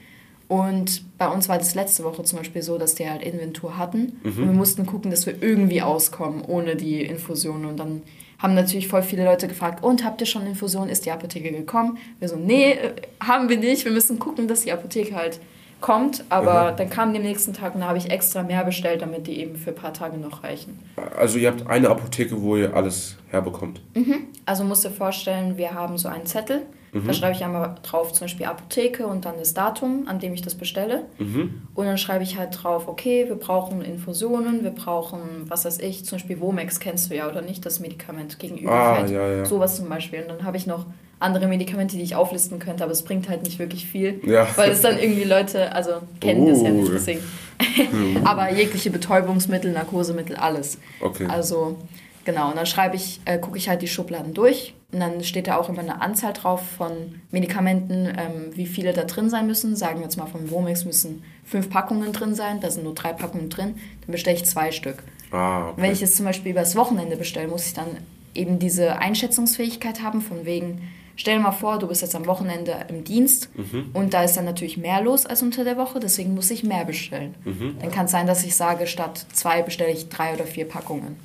[0.54, 4.20] Und bei uns war das letzte Woche zum Beispiel so, dass die halt Inventur hatten.
[4.22, 7.64] Und wir mussten gucken, dass wir irgendwie auskommen ohne die Infusion.
[7.64, 8.02] Und dann
[8.38, 10.88] haben natürlich voll viele Leute gefragt, und habt ihr schon Infusion?
[10.88, 11.98] Ist die Apotheke gekommen?
[12.20, 13.84] Wir so, nee, äh, haben wir nicht.
[13.84, 15.40] Wir müssen gucken, dass die Apotheke halt
[15.80, 16.24] kommt.
[16.28, 19.26] Aber dann kam die am nächsten Tag und da habe ich extra mehr bestellt, damit
[19.26, 20.78] die eben für ein paar Tage noch reichen.
[21.16, 23.80] Also ihr habt eine Apotheke, wo ihr alles herbekommt.
[24.46, 26.62] Also musst dir vorstellen, wir haben so einen Zettel.
[27.06, 30.42] Da schreibe ich einmal drauf, zum Beispiel Apotheke und dann das Datum, an dem ich
[30.42, 31.06] das bestelle.
[31.18, 36.04] Und dann schreibe ich halt drauf, okay, wir brauchen Infusionen, wir brauchen, was weiß ich,
[36.04, 39.10] zum Beispiel Womex kennst du ja oder nicht, das Medikament gegen Ah, Übelkeit.
[39.10, 39.44] ja, ja.
[39.44, 40.20] Sowas zum Beispiel.
[40.22, 40.86] Und dann habe ich noch
[41.18, 44.46] andere Medikamente, die ich auflisten könnte, aber es bringt halt nicht wirklich viel, Ja.
[44.56, 46.92] weil es dann irgendwie Leute, also kennen das ja nicht, Oh.
[46.92, 47.20] deswegen.
[48.24, 50.78] aber jegliche Betäubungsmittel, Narkosemittel, alles.
[51.00, 51.26] Okay.
[51.26, 51.78] Also
[52.24, 55.48] genau, und dann schreibe ich, äh, gucke ich halt die Schubladen durch und dann steht
[55.48, 59.74] da auch immer eine Anzahl drauf von Medikamenten, ähm, wie viele da drin sein müssen.
[59.74, 63.12] Sagen wir jetzt mal vom Womex müssen fünf Packungen drin sein, da sind nur drei
[63.12, 65.02] Packungen drin, dann bestelle ich zwei Stück.
[65.32, 65.82] ah, okay.
[65.82, 67.88] Wenn ich jetzt zum Beispiel übers Wochenende bestelle, muss ich dann
[68.34, 72.74] eben diese Einschätzungsfähigkeit haben, von wegen, stell dir mal vor, du bist jetzt am Wochenende
[72.88, 73.48] im Dienst
[73.92, 76.84] und da ist dann natürlich mehr los als unter der Woche, deswegen muss ich mehr
[76.84, 77.34] bestellen.
[77.80, 81.16] Dann kann es sein, dass ich sage, statt zwei bestelle ich drei oder vier Packungen.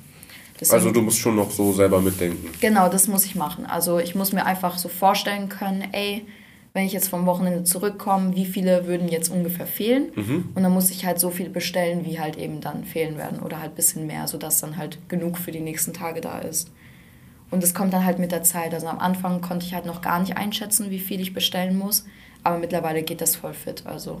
[0.60, 2.50] Deswegen, also du musst schon noch so selber mitdenken.
[2.60, 3.64] Genau, das muss ich machen.
[3.66, 6.26] Also ich muss mir einfach so vorstellen können, ey,
[6.72, 10.10] wenn ich jetzt vom Wochenende zurückkomme, wie viele würden jetzt ungefähr fehlen?
[10.54, 13.60] Und dann muss ich halt so viel bestellen, wie halt eben dann fehlen werden oder
[13.60, 16.70] halt ein bisschen mehr, sodass dann halt genug für die nächsten Tage da ist.
[17.50, 18.72] Und das kommt dann halt mit der Zeit.
[18.72, 22.04] Also am Anfang konnte ich halt noch gar nicht einschätzen, wie viel ich bestellen muss,
[22.44, 23.82] aber mittlerweile geht das voll fit.
[23.86, 24.20] Also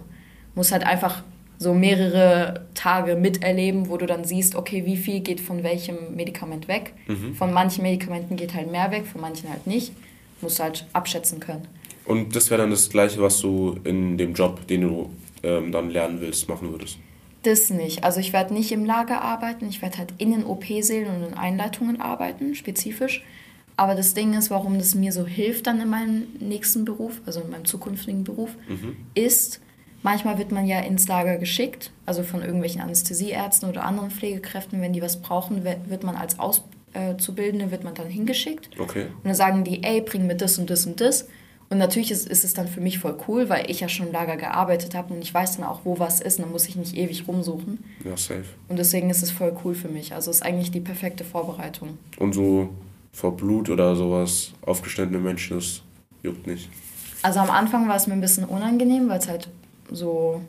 [0.56, 1.22] muss halt einfach
[1.60, 6.68] so mehrere Tage miterleben, wo du dann siehst, okay, wie viel geht von welchem Medikament
[6.68, 6.94] weg.
[7.36, 9.92] Von manchen Medikamenten geht halt mehr weg, von manchen halt nicht.
[10.40, 11.68] Musst du halt abschätzen können.
[12.06, 15.10] Und das wäre dann das Gleiche, was du in dem Job, den du
[15.42, 16.96] ähm, dann lernen willst, machen würdest.
[17.42, 18.04] Das nicht.
[18.04, 21.34] Also ich werde nicht im Lager arbeiten, ich werde halt in den OP-Sälen und in
[21.34, 23.22] Einleitungen arbeiten, spezifisch.
[23.76, 27.40] Aber das Ding ist, warum das mir so hilft dann in meinem nächsten Beruf, also
[27.42, 28.50] in meinem zukünftigen Beruf,
[29.14, 29.60] ist,
[30.02, 34.92] manchmal wird man ja ins Lager geschickt, also von irgendwelchen Anästhesieärzten oder anderen Pflegekräften, wenn
[34.92, 38.78] die was brauchen, wird man als Auszubildende, wird man dann hingeschickt.
[38.78, 39.06] Okay.
[39.06, 41.28] Und dann sagen die, ey, bring mir das und das und das.
[41.72, 44.12] Und natürlich ist, ist es dann für mich voll cool, weil ich ja schon im
[44.12, 46.38] Lager gearbeitet habe und ich weiß dann auch, wo was ist.
[46.38, 47.84] Und dann muss ich nicht ewig rumsuchen.
[48.04, 48.42] Ja, safe.
[48.68, 50.12] Und deswegen ist es voll cool für mich.
[50.12, 51.96] Also es ist eigentlich die perfekte Vorbereitung.
[52.18, 52.70] Und so
[53.12, 55.82] vor Blut oder sowas aufgestandene Menschen, das
[56.24, 56.68] juckt nicht.
[57.22, 59.48] Also am Anfang war es mir ein bisschen unangenehm, weil es halt
[59.90, 60.40] so,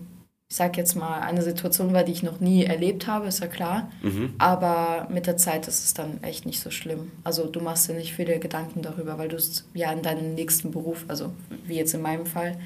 [0.50, 3.48] ich sag jetzt mal, eine Situation war, die ich noch nie erlebt habe, ist ja
[3.48, 3.90] klar.
[4.38, 7.12] Aber mit der Zeit ist es dann echt nicht so schlimm.
[7.24, 10.72] Also du machst dir nicht viele Gedanken darüber, weil du es ja in deinem nächsten
[10.72, 11.32] Beruf, also
[11.66, 12.58] wie jetzt in meinem Fall,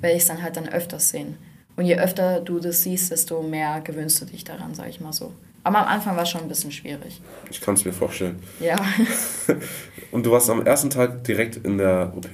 [0.00, 1.36] werde ich es dann halt dann öfters sehen.
[1.76, 5.12] Und je öfter du das siehst, desto mehr gewöhnst du dich daran, sag ich mal
[5.12, 5.32] so.
[5.64, 7.20] Aber am Anfang war es schon ein bisschen schwierig.
[7.50, 8.42] Ich kann es mir vorstellen.
[8.60, 8.76] Ja.
[10.10, 12.32] Und du warst am ersten Tag direkt in der OP.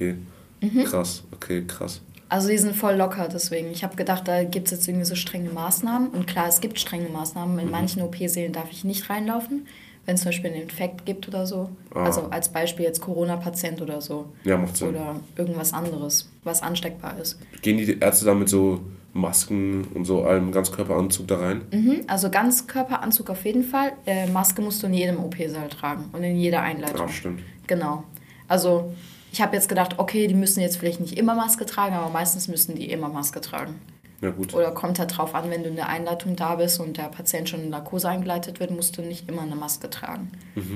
[0.61, 0.83] Mhm.
[0.83, 2.01] Krass, okay, krass.
[2.29, 3.71] Also die sind voll locker, deswegen.
[3.71, 6.09] Ich habe gedacht, da gibt es jetzt irgendwie so strenge Maßnahmen.
[6.09, 7.55] Und klar, es gibt strenge Maßnahmen.
[7.55, 7.59] Mhm.
[7.59, 9.67] In manchen OP-Sälen darf ich nicht reinlaufen,
[10.05, 11.69] wenn es zum Beispiel einen Infekt gibt oder so.
[11.93, 12.03] Ah.
[12.03, 14.31] Also als Beispiel jetzt Corona-Patient oder so.
[14.43, 14.89] Ja, macht Sinn.
[14.89, 17.39] Oder irgendwas anderes, was ansteckbar ist.
[17.63, 18.79] Gehen die Ärzte da mit so
[19.11, 21.61] Masken und so allem Ganzkörperanzug da rein?
[21.71, 23.93] Mhm, also Ganzkörperanzug auf jeden Fall.
[24.05, 27.07] Äh, Maske musst du in jedem OP-Saal tragen und in jeder Einleitung.
[27.07, 27.41] Ah, stimmt.
[27.65, 28.03] Genau.
[28.47, 28.93] Also
[29.31, 32.47] ich habe jetzt gedacht, okay, die müssen jetzt vielleicht nicht immer Maske tragen, aber meistens
[32.47, 33.79] müssen die immer Maske tragen.
[34.21, 34.53] Ja, gut.
[34.53, 37.47] Oder kommt halt drauf an, wenn du in der Einleitung da bist und der Patient
[37.47, 40.31] schon in Narkose eingeleitet wird, musst du nicht immer eine Maske tragen.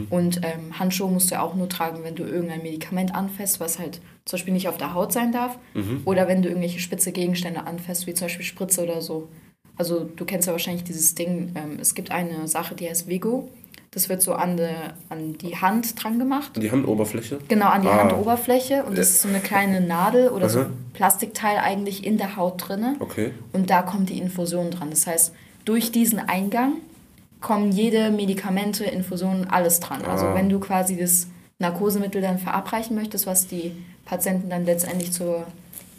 [0.09, 3.99] Und ähm, Handschuhe musst du auch nur tragen, wenn du irgendein Medikament anfasst, was halt
[4.23, 5.59] zum Beispiel nicht auf der Haut sein darf.
[6.05, 9.27] Oder wenn du irgendwelche spitze Gegenstände anfasst, wie zum Beispiel Spritze oder so.
[9.75, 13.49] Also du kennst ja wahrscheinlich dieses Ding, ähm, es gibt eine Sache, die heißt Vigo.
[13.93, 14.69] Das wird so an, de,
[15.09, 16.51] an die Hand dran gemacht.
[16.55, 17.37] Die Handoberfläche?
[17.47, 17.99] Genau, an die Ah.
[17.99, 18.83] Handoberfläche.
[18.83, 22.67] Und das ist so eine kleine Nadel oder so ein Plastikteil eigentlich in der Haut
[22.67, 22.95] drinne.
[22.99, 23.31] Okay.
[23.51, 24.89] Und da kommt die Infusion dran.
[24.89, 25.33] Das heißt,
[25.65, 26.73] durch diesen Eingang
[27.39, 30.03] kommen jede Medikamente, Infusionen, alles dran.
[30.05, 30.35] Also Ah.
[30.35, 31.27] wenn du quasi das
[31.59, 33.71] Narkosemittel dann verabreichen möchtest, was die
[34.05, 35.45] Patienten dann letztendlich zur,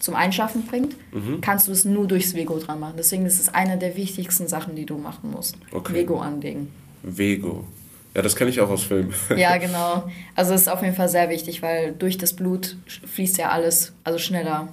[0.01, 1.41] zum Einschlafen bringt, Mhm.
[1.41, 2.95] kannst du es nur durchs Vego dran machen.
[2.99, 5.57] Deswegen ist es eine der wichtigsten Sachen, die du machen musst.
[5.73, 5.95] Okay.
[5.95, 6.71] Vego anlegen.
[7.03, 7.65] Vego.
[8.15, 9.13] Ja, das kenne ich auch aus Filmen.
[9.37, 10.05] ja, genau.
[10.37, 13.93] Also es ist auf jeden Fall sehr wichtig, weil durch das Blut fließt ja alles,
[14.05, 14.69] also schneller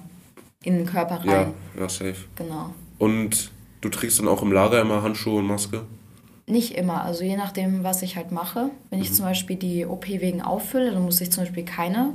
[0.62, 1.26] in den Körper rein.
[1.26, 2.16] Ja, ja, safe.
[2.36, 2.72] Genau.
[2.98, 3.50] Und
[3.80, 5.82] du trägst dann auch im Lager immer Handschuhe und Maske?
[6.46, 8.70] Nicht immer, also je nachdem, was ich halt mache.
[8.90, 12.14] Wenn ich zum Beispiel die OP wegen auffülle, dann muss ich zum Beispiel keine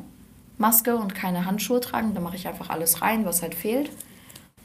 [0.58, 2.14] Maske und keine Handschuhe tragen.
[2.14, 3.90] Dann mache ich einfach alles rein, was halt fehlt.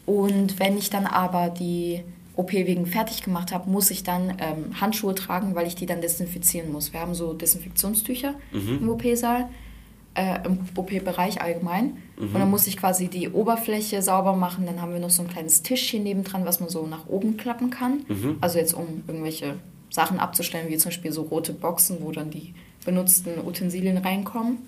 [0.05, 2.03] Und wenn ich dann aber die
[2.35, 6.01] OP wegen fertig gemacht habe, muss ich dann ähm, Handschuhe tragen, weil ich die dann
[6.01, 6.93] desinfizieren muss.
[6.93, 8.79] Wir haben so Desinfektionstücher mhm.
[8.81, 9.49] im OP-Saal,
[10.15, 11.99] äh, im OP-Bereich allgemein.
[12.17, 12.27] Mhm.
[12.29, 14.65] Und dann muss ich quasi die Oberfläche sauber machen.
[14.65, 17.71] Dann haben wir noch so ein kleines Tischchen nebendran, was man so nach oben klappen
[17.71, 18.05] kann.
[18.09, 18.37] Mhm.
[18.41, 19.57] Also jetzt um irgendwelche
[19.91, 24.59] Sachen abzustellen, wie zum Beispiel so rote Boxen, wo dann die benutzten Utensilien reinkommen.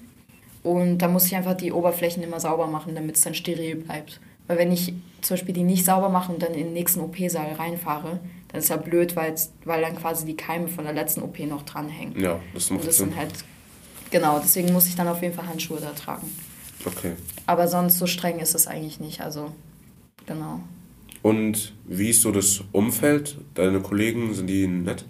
[0.62, 4.20] Und da muss ich einfach die Oberflächen immer sauber machen, damit es dann steril bleibt.
[4.46, 4.94] Weil wenn ich
[5.24, 8.68] zum Beispiel die nicht sauber mache und dann in den nächsten OP-Saal reinfahre, dann ist
[8.68, 9.34] ja blöd, weil,
[9.64, 12.20] weil dann quasi die Keime von der letzten OP noch dranhängen.
[12.20, 13.08] Ja, das macht und das Sinn.
[13.08, 13.32] Sind halt,
[14.10, 16.30] genau, deswegen muss ich dann auf jeden Fall Handschuhe da tragen.
[16.84, 17.12] Okay.
[17.46, 19.50] Aber sonst so streng ist es eigentlich nicht, also
[20.26, 20.60] genau.
[21.22, 23.38] Und wie ist so das Umfeld?
[23.54, 25.06] Deine Kollegen, sind die nett?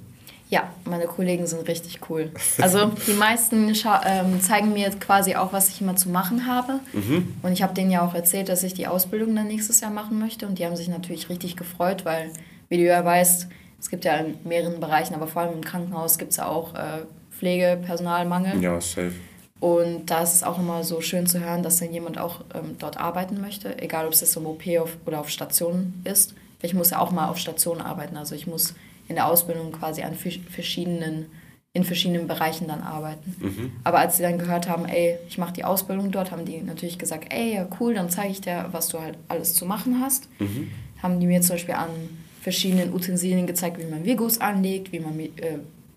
[0.54, 2.30] Ja, meine Kollegen sind richtig cool.
[2.60, 3.70] Also die meisten
[4.06, 6.78] ähm, zeigen mir quasi auch, was ich immer zu machen habe.
[6.92, 7.34] Mhm.
[7.42, 10.20] Und ich habe denen ja auch erzählt, dass ich die Ausbildung dann nächstes Jahr machen
[10.20, 10.46] möchte.
[10.46, 12.30] Und die haben sich natürlich richtig gefreut, weil,
[12.68, 13.48] wie du ja weißt,
[13.80, 16.72] es gibt ja in mehreren Bereichen, aber vor allem im Krankenhaus gibt es ja auch
[16.76, 17.02] äh,
[17.36, 18.62] Pflegepersonalmangel.
[18.62, 19.10] Ja, safe.
[19.58, 22.76] Und da ist es auch immer so schön zu hören, dass dann jemand auch ähm,
[22.78, 26.34] dort arbeiten möchte, egal ob es jetzt im OP auf, oder auf Station ist.
[26.62, 28.74] Ich muss ja auch mal auf Station arbeiten, also ich muss
[29.08, 31.26] in der Ausbildung quasi an verschiedenen,
[31.72, 33.36] in verschiedenen Bereichen dann arbeiten.
[33.40, 33.72] Mhm.
[33.84, 36.98] Aber als sie dann gehört haben, ey, ich mache die Ausbildung dort, haben die natürlich
[36.98, 40.28] gesagt, ey, ja cool, dann zeige ich dir, was du halt alles zu machen hast.
[40.40, 40.70] Mhm.
[41.02, 41.90] Haben die mir zum Beispiel an
[42.40, 45.30] verschiedenen Utensilien gezeigt, wie man Virus anlegt, wie man äh,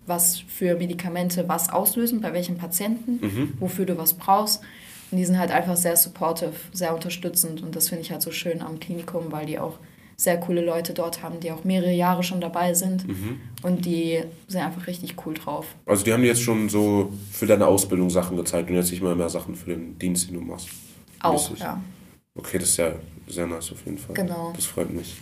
[0.08, 3.52] was für Medikamente was auslösen, bei welchen Patienten, mhm.
[3.60, 4.62] wofür du was brauchst.
[5.10, 8.30] Und die sind halt einfach sehr supportive, sehr unterstützend und das finde ich halt so
[8.30, 9.78] schön am Klinikum, weil die auch
[10.20, 13.06] sehr coole Leute dort haben, die auch mehrere Jahre schon dabei sind.
[13.06, 13.40] Mhm.
[13.62, 15.66] Und die sind einfach richtig cool drauf.
[15.86, 19.02] Also die haben dir jetzt schon so für deine Ausbildung Sachen gezeigt und jetzt nicht
[19.02, 20.68] mal mehr Sachen für den Dienst, den du machst.
[21.20, 21.60] Auch, Mäßig.
[21.60, 21.80] ja.
[22.34, 22.92] Okay, das ist ja
[23.28, 24.14] sehr nice auf jeden Fall.
[24.14, 24.52] Genau.
[24.56, 25.16] Das freut mich.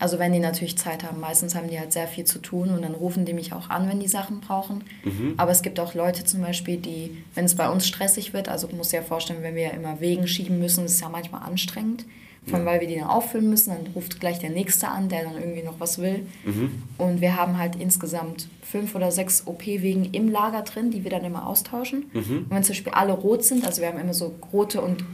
[0.00, 2.82] Also wenn die natürlich Zeit haben, meistens haben die halt sehr viel zu tun und
[2.82, 4.82] dann rufen die mich auch an, wenn die Sachen brauchen.
[5.04, 5.34] Mhm.
[5.36, 8.68] Aber es gibt auch Leute zum Beispiel, die, wenn es bei uns stressig wird, also
[8.68, 12.04] muss ja vorstellen, wenn wir ja immer Wegen schieben müssen, das ist ja manchmal anstrengend
[12.46, 12.66] von ja.
[12.66, 13.70] weil wir die dann auffüllen müssen.
[13.70, 16.26] Dann ruft gleich der Nächste an, der dann irgendwie noch was will.
[16.44, 16.82] Mhm.
[16.98, 21.24] Und wir haben halt insgesamt fünf oder sechs OP-Wegen im Lager drin, die wir dann
[21.24, 22.06] immer austauschen.
[22.12, 22.38] Mhm.
[22.38, 25.04] Und wenn zum Beispiel alle rot sind, also wir haben immer so rote und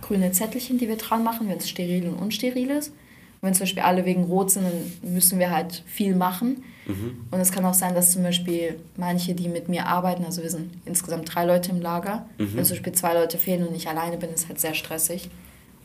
[0.00, 2.88] grüne Zettelchen, die wir dran machen, wenn es steril und unsteril ist.
[2.88, 6.64] Und wenn zum Beispiel alle wegen rot sind, dann müssen wir halt viel machen.
[6.86, 7.26] Mhm.
[7.30, 10.50] Und es kann auch sein, dass zum Beispiel manche, die mit mir arbeiten, also wir
[10.50, 12.56] sind insgesamt drei Leute im Lager, mhm.
[12.56, 15.28] wenn zum Beispiel zwei Leute fehlen und ich alleine bin, ist halt sehr stressig.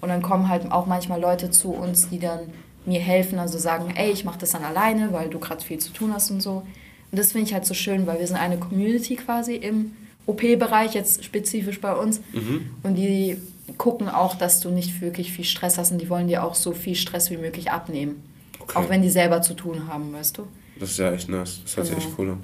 [0.04, 2.42] Und dann kommen halt auch manchmal Leute zu uns, die dann
[2.86, 5.94] mir helfen, also sagen, ey, ich mache das dann alleine, weil du gerade viel zu
[5.94, 6.64] tun hast und so.
[7.10, 9.94] Und das finde ich halt so schön, weil wir sind eine Community quasi im
[10.26, 12.20] OP-Bereich, jetzt spezifisch bei uns.
[12.34, 12.72] Mhm.
[12.84, 13.38] Und die
[13.78, 16.74] gucken auch, dass du nicht wirklich viel Stress hast und die wollen dir auch so
[16.74, 18.24] viel Stress wie möglich abnehmen.
[18.60, 18.80] Okay.
[18.80, 20.48] Auch wenn die selber zu tun haben, weißt du?
[20.82, 21.62] Das ist ja echt nice.
[21.64, 22.00] Das hört genau.
[22.00, 22.42] sich echt cool an.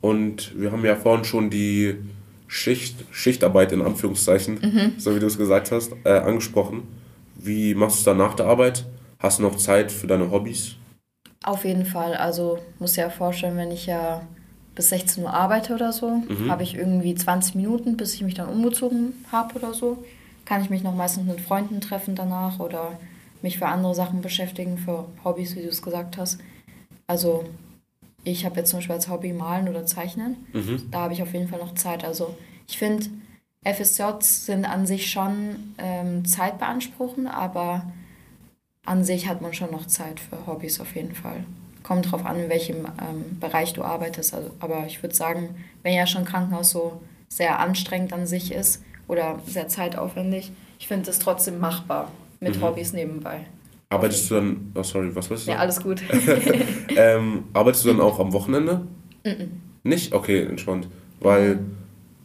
[0.00, 1.96] Und wir haben ja vorhin schon die
[2.52, 4.92] Schicht, Schichtarbeit in Anführungszeichen, mhm.
[4.98, 6.82] so wie du es gesagt hast, äh, angesprochen.
[7.34, 8.84] Wie machst du es dann nach der Arbeit?
[9.18, 10.76] Hast du noch Zeit für deine Hobbys?
[11.42, 12.12] Auf jeden Fall.
[12.12, 14.20] Also muss ja vorstellen, wenn ich ja
[14.74, 16.50] bis 16 Uhr arbeite oder so, mhm.
[16.50, 20.04] habe ich irgendwie 20 Minuten, bis ich mich dann umgezogen habe oder so.
[20.44, 22.98] Kann ich mich noch meistens mit Freunden treffen danach oder
[23.40, 26.38] mich für andere Sachen beschäftigen, für Hobbys, wie du es gesagt hast.
[27.06, 27.46] Also
[28.24, 30.36] ich habe jetzt zum Beispiel als Hobby Malen oder Zeichnen.
[30.52, 30.88] Mhm.
[30.90, 32.04] Da habe ich auf jeden Fall noch Zeit.
[32.04, 32.36] Also
[32.68, 33.06] ich finde,
[33.64, 37.92] FSJs sind an sich schon ähm, Zeit beanspruchen, aber
[38.84, 41.44] an sich hat man schon noch Zeit für Hobbys auf jeden Fall.
[41.82, 44.34] Kommt drauf an, in welchem ähm, Bereich du arbeitest.
[44.34, 48.82] Also, aber ich würde sagen, wenn ja schon Krankenhaus so sehr anstrengend an sich ist
[49.08, 52.62] oder sehr zeitaufwendig, ich finde es trotzdem machbar mit mhm.
[52.62, 53.46] Hobbys nebenbei.
[53.92, 56.02] Arbeitest du dann, oh sorry, was wolltest du Ja, alles gut.
[56.96, 58.86] ähm, arbeitest du dann auch am Wochenende?
[59.24, 59.60] Mhm.
[59.82, 60.14] Nicht?
[60.14, 60.88] Okay, entspannt.
[61.20, 61.60] Weil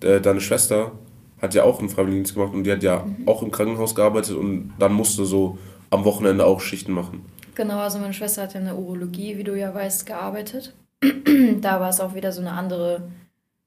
[0.02, 0.94] äh, deine Schwester
[1.42, 3.28] hat ja auch einen Freiwilligendienst gemacht und die hat ja mhm.
[3.28, 5.58] auch im Krankenhaus gearbeitet und dann musste so
[5.90, 7.26] am Wochenende auch Schichten machen.
[7.56, 10.74] Genau, also meine Schwester hat ja in der Urologie, wie du ja weißt, gearbeitet.
[11.62, 13.10] da war es auch wieder so eine andere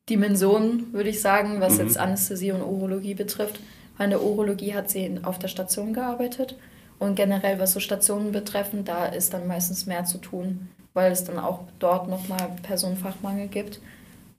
[0.09, 1.81] Dimension, würde ich sagen, was mhm.
[1.81, 3.61] jetzt Anästhesie und Urologie betrifft.
[3.99, 6.57] Weil in der Urologie hat sie auf der Station gearbeitet
[7.01, 11.25] und generell, was so Stationen betreffen, da ist dann meistens mehr zu tun, weil es
[11.25, 13.81] dann auch dort nochmal Personenfachmangel gibt.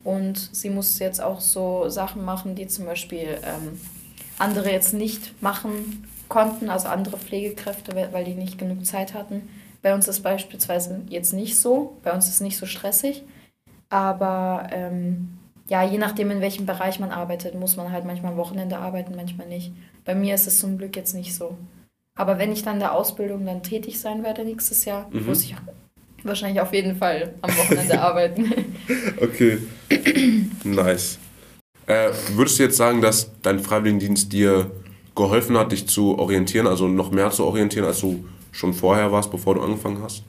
[0.03, 3.81] Und sie muss jetzt auch so Sachen machen, die zum Beispiel ähm,
[4.37, 9.49] andere jetzt nicht machen konnten, also andere Pflegekräfte, weil die nicht genug Zeit hatten.
[9.81, 13.23] Bei uns ist beispielsweise jetzt nicht so, bei uns ist nicht so stressig,
[13.89, 18.37] aber ähm, ja, je nachdem, in welchem Bereich man arbeitet, muss man halt manchmal am
[18.37, 19.73] Wochenende arbeiten, manchmal nicht.
[20.05, 21.57] Bei mir ist es zum Glück jetzt nicht so.
[22.15, 25.25] Aber wenn ich dann in der Ausbildung dann tätig sein werde nächstes Jahr, mhm.
[25.25, 25.55] muss ich
[26.23, 28.53] wahrscheinlich auf jeden Fall am Wochenende arbeiten.
[29.21, 29.57] Okay,
[30.63, 31.17] nice.
[31.87, 34.71] Äh, würdest du jetzt sagen, dass dein Freiwilligendienst dir
[35.15, 39.31] geholfen hat, dich zu orientieren, also noch mehr zu orientieren, als du schon vorher warst,
[39.31, 40.23] bevor du angefangen hast?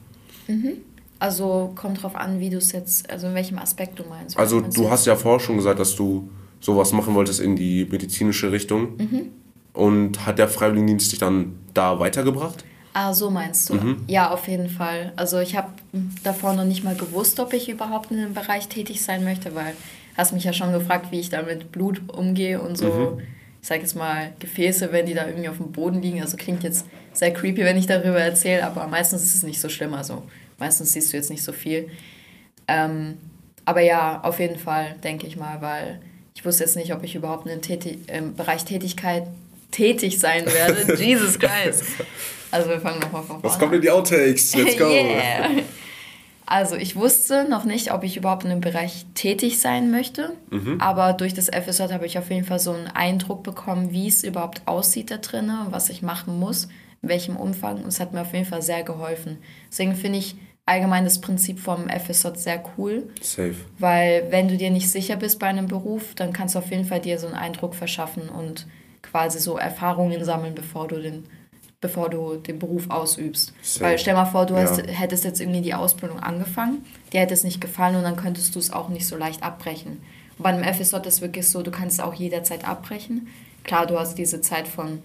[0.49, 0.79] Mhm.
[1.19, 4.37] Also kommt drauf an, wie du es jetzt, also in welchem Aspekt du meinst.
[4.37, 8.51] Also du hast ja vorher schon gesagt, dass du sowas machen wolltest in die medizinische
[8.51, 8.97] Richtung.
[8.97, 9.31] Mhm.
[9.73, 12.65] Und hat der Freiwilligendienst dich dann da weitergebracht?
[12.95, 13.75] Ah, so meinst du.
[13.75, 14.05] Mhm.
[14.07, 15.13] Ja, auf jeden Fall.
[15.17, 15.69] Also ich habe
[16.25, 19.75] davor noch nicht mal gewusst, ob ich überhaupt in dem Bereich tätig sein möchte, weil
[20.15, 22.87] hast mich ja schon gefragt, wie ich da mit Blut umgehe und so.
[22.87, 23.23] Mhm.
[23.63, 26.21] Ich sage jetzt mal Gefäße, wenn die da irgendwie auf dem Boden liegen.
[26.21, 29.71] Also klingt jetzt sehr creepy, wenn ich darüber erzähle, aber meistens ist es nicht so
[29.71, 29.95] schlimm.
[29.95, 30.23] Also
[30.59, 31.89] meistens siehst du jetzt nicht so viel.
[32.69, 33.17] Ähm,
[33.65, 36.01] aber ja, auf jeden Fall, denke ich mal, weil
[36.35, 37.61] ich wusste jetzt nicht, ob ich überhaupt in
[38.09, 39.29] im Bereich Tätigkeit
[39.73, 40.95] tätig sein werde.
[41.03, 41.85] Jesus Christ.
[42.53, 44.55] Also wir fangen nochmal von vorne Was kommt in die Outtakes?
[44.55, 44.85] Let's go.
[44.91, 45.49] yeah.
[46.47, 50.35] Also ich wusste noch nicht, ob ich überhaupt in dem Bereich tätig sein möchte.
[50.51, 50.81] Mhm.
[50.81, 54.23] Aber durch das FSJ habe ich auf jeden Fall so einen Eindruck bekommen, wie es
[54.23, 56.69] überhaupt aussieht da drinnen, was ich machen muss,
[57.01, 57.83] in welchem Umfang.
[57.83, 59.39] Und es hat mir auf jeden Fall sehr geholfen.
[59.71, 63.09] Deswegen finde ich allgemein das Prinzip vom FSJ sehr cool.
[63.23, 63.55] Safe.
[63.79, 66.85] Weil wenn du dir nicht sicher bist bei einem Beruf, dann kannst du auf jeden
[66.85, 68.67] Fall dir so einen Eindruck verschaffen und
[69.03, 71.25] quasi so Erfahrungen sammeln, bevor du den,
[71.81, 73.53] bevor du den Beruf ausübst.
[73.63, 73.85] Safe.
[73.85, 77.45] Weil stell mal vor, du hast, hättest jetzt irgendwie die Ausbildung angefangen, dir hätte es
[77.45, 80.03] nicht gefallen und dann könntest du es auch nicht so leicht abbrechen.
[80.39, 83.29] Und bei einem FSJ ist es wirklich so, du kannst es auch jederzeit abbrechen.
[83.65, 85.03] Klar, du hast diese Zeit von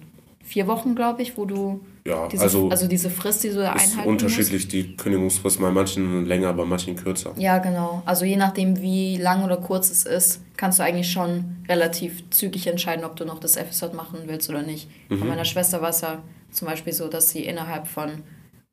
[0.48, 3.74] vier Wochen, glaube ich, wo du ja, diese, also, also diese Frist, die du da
[3.74, 4.72] einhalten ist unterschiedlich musst.
[4.72, 7.34] die Kündigungsfrist, bei manchen länger, bei manchen kürzer.
[7.36, 8.02] Ja, genau.
[8.06, 12.66] Also je nachdem, wie lang oder kurz es ist, kannst du eigentlich schon relativ zügig
[12.68, 14.90] entscheiden, ob du noch das FSJ machen willst oder nicht.
[15.10, 15.20] Mhm.
[15.20, 18.24] Bei meiner Schwester war es ja zum Beispiel so, dass sie innerhalb von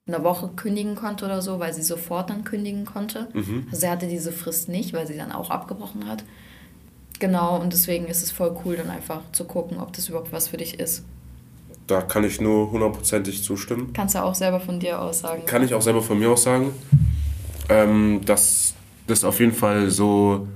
[0.07, 3.29] einer Woche kündigen konnte oder so, weil sie sofort dann kündigen konnte.
[3.33, 3.67] Mhm.
[3.67, 6.23] Also sie hatte diese Frist nicht, weil sie dann auch abgebrochen hat.
[7.19, 10.49] Genau, und deswegen ist es voll cool, dann einfach zu gucken, ob das überhaupt was
[10.49, 11.05] für dich ist.
[11.87, 13.93] Da kann ich nur hundertprozentig zustimmen.
[13.93, 15.45] Kannst du auch selber von dir aus sagen.
[15.45, 16.71] Kann ich auch selber von mir aus sagen.
[17.69, 18.75] Ähm, dass
[19.07, 20.49] das auf jeden Fall so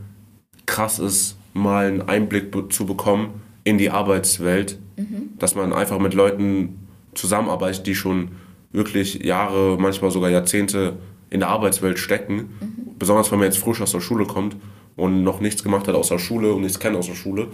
[0.67, 4.79] krass ist, mal einen Einblick zu bekommen in die Arbeitswelt.
[4.97, 5.31] Mhm.
[5.39, 8.31] Dass man einfach mit Leuten zusammenarbeitet, die schon
[8.73, 10.97] wirklich Jahre, manchmal sogar Jahrzehnte
[11.31, 12.37] in der Arbeitswelt stecken.
[12.37, 12.97] Mhm.
[12.99, 14.57] Besonders wenn man jetzt frisch aus der Schule kommt
[14.97, 17.49] und noch nichts gemacht hat außer Schule und nichts kennt außer Schule,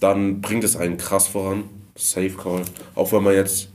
[0.00, 1.64] dann bringt es einen krass voran.
[1.98, 2.62] Safe Call.
[2.94, 3.68] Auch wenn man jetzt,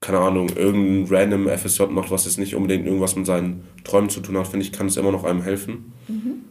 [0.00, 4.20] keine Ahnung, irgendein random FSJ macht, was jetzt nicht unbedingt irgendwas mit seinen Träumen zu
[4.20, 5.92] tun hat, finde ich, kann es immer noch einem helfen.
[6.08, 6.42] Mhm.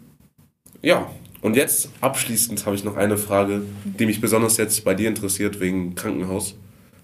[0.81, 1.10] Ja,
[1.41, 5.60] und jetzt abschließend habe ich noch eine Frage, die mich besonders jetzt bei dir interessiert
[5.60, 6.55] wegen Krankenhaus.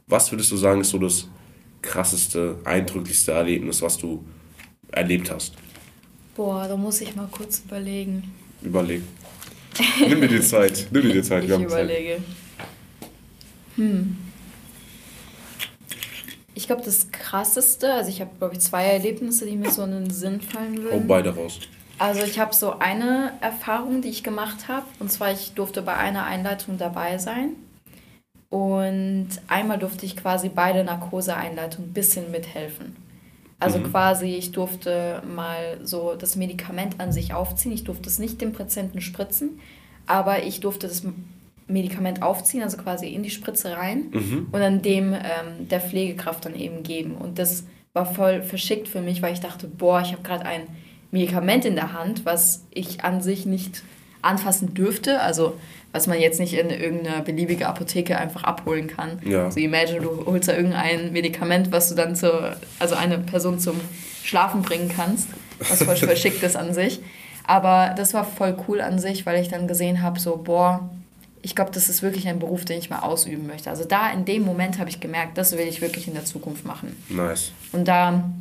[0.08, 1.28] Was würdest du sagen, ist so das
[1.82, 4.24] krasseste, eindrücklichste Erlebnis, was du
[4.92, 5.54] erlebt hast?
[6.36, 8.24] Boah, da muss ich mal kurz überlegen.
[8.62, 9.08] Überlegen.
[10.08, 10.88] Nimm dir die Zeit.
[10.92, 11.44] Nimm dir die Zeit.
[11.46, 12.16] ich überlege.
[12.16, 12.24] Zeit.
[13.76, 14.18] Hm.
[16.54, 19.92] Ich glaube, das Krasseste, also ich habe, glaube ich, zwei Erlebnisse, die mir so in
[19.92, 21.04] den Sinn fallen würden.
[21.04, 21.60] Hau beide raus.
[21.98, 24.86] Also ich habe so eine Erfahrung, die ich gemacht habe.
[25.00, 27.52] Und zwar, ich durfte bei einer Einleitung dabei sein.
[28.50, 32.98] Und einmal durfte ich quasi bei der Narkoseeinleitung ein bisschen mithelfen.
[33.60, 33.92] Also mhm.
[33.92, 37.72] quasi, ich durfte mal so das Medikament an sich aufziehen.
[37.72, 39.60] Ich durfte es nicht dem Patienten spritzen,
[40.08, 41.04] aber ich durfte das
[41.72, 44.48] Medikament aufziehen, also quasi in die Spritze rein mhm.
[44.52, 47.16] und dann dem ähm, der Pflegekraft dann eben geben.
[47.16, 50.62] Und das war voll verschickt für mich, weil ich dachte, boah, ich habe gerade ein
[51.12, 53.84] Medikament in der Hand, was ich an sich nicht
[54.22, 55.58] anfassen dürfte, also
[55.92, 59.20] was man jetzt nicht in irgendeiner beliebigen Apotheke einfach abholen kann.
[59.26, 59.46] Ja.
[59.46, 63.76] Also imagine, du holst da irgendein Medikament, was du dann zur, also eine Person zum
[64.24, 65.28] Schlafen bringen kannst,
[65.60, 67.02] was voll verschickt ist an sich.
[67.46, 70.90] Aber das war voll cool an sich, weil ich dann gesehen habe, so, boah,
[71.42, 73.70] ich glaube, das ist wirklich ein Beruf, den ich mal ausüben möchte.
[73.70, 76.66] Also da in dem Moment habe ich gemerkt, das will ich wirklich in der Zukunft
[76.66, 76.96] machen.
[77.10, 77.52] Nice.
[77.72, 78.32] Und da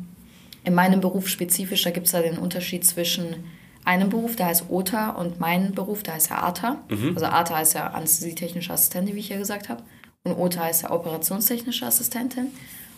[0.63, 3.43] in meinem Beruf spezifisch, da gibt es da den Unterschied zwischen
[3.83, 6.77] einem Beruf, der heißt OTA, und meinem Beruf, der heißt ja ATA.
[6.89, 7.13] Mhm.
[7.15, 9.81] Also ATA heißt ja Anästhesietechnische Assistentin, wie ich ja gesagt habe.
[10.23, 12.47] Und OTA heißt ja operationstechnische Assistentin.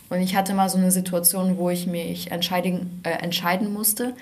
[0.10, 4.14] Und ich hatte mal so eine Situation, wo ich mich entscheiden, äh, entscheiden musste,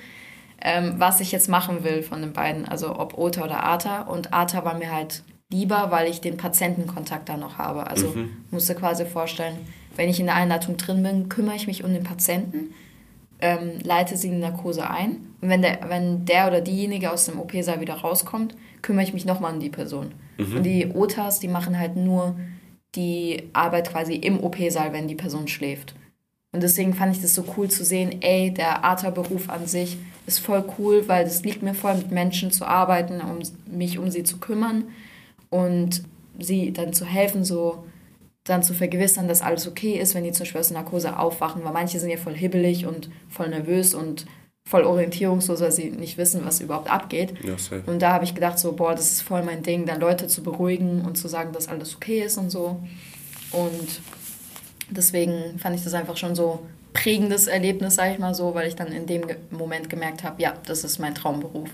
[0.61, 4.01] ähm, was ich jetzt machen will von den beiden, also ob OTA oder ATA.
[4.03, 7.87] Und ATA war mir halt lieber, weil ich den Patientenkontakt da noch habe.
[7.87, 8.29] Also mhm.
[8.49, 9.57] musste quasi vorstellen,
[9.95, 12.73] wenn ich in der Einleitung drin bin, kümmere ich mich um den Patienten,
[13.41, 15.17] ähm, leite sie in die Narkose ein.
[15.41, 19.25] Und wenn der, wenn der oder diejenige aus dem OP-Saal wieder rauskommt, kümmere ich mich
[19.25, 20.13] nochmal um die Person.
[20.37, 20.57] Mhm.
[20.57, 22.35] Und die OTAs, die machen halt nur
[22.95, 25.95] die Arbeit quasi im OP-Saal, wenn die Person schläft.
[26.53, 29.97] Und deswegen fand ich das so cool zu sehen, ey, der ATA-Beruf an sich
[30.27, 33.39] ist voll cool, weil es liegt mir voll, mit Menschen zu arbeiten, um
[33.73, 34.85] mich um sie zu kümmern
[35.51, 36.01] und
[36.39, 37.83] sie dann zu helfen, so
[38.43, 41.63] dann zu vergewissern, dass alles okay ist, wenn die zum Beispiel aus der Narkose aufwachen,
[41.63, 44.25] weil manche sind ja voll hibbelig und voll nervös und
[44.65, 47.33] voll orientierungslos, weil sie nicht wissen, was überhaupt abgeht.
[47.43, 50.27] Ja, und da habe ich gedacht, so, boah, das ist voll mein Ding, dann Leute
[50.27, 52.81] zu beruhigen und zu sagen, dass alles okay ist und so.
[53.51, 54.01] Und
[54.89, 58.75] deswegen fand ich das einfach schon so prägendes Erlebnis, sage ich mal so, weil ich
[58.75, 61.69] dann in dem Moment gemerkt habe, ja, das ist mein Traumberuf.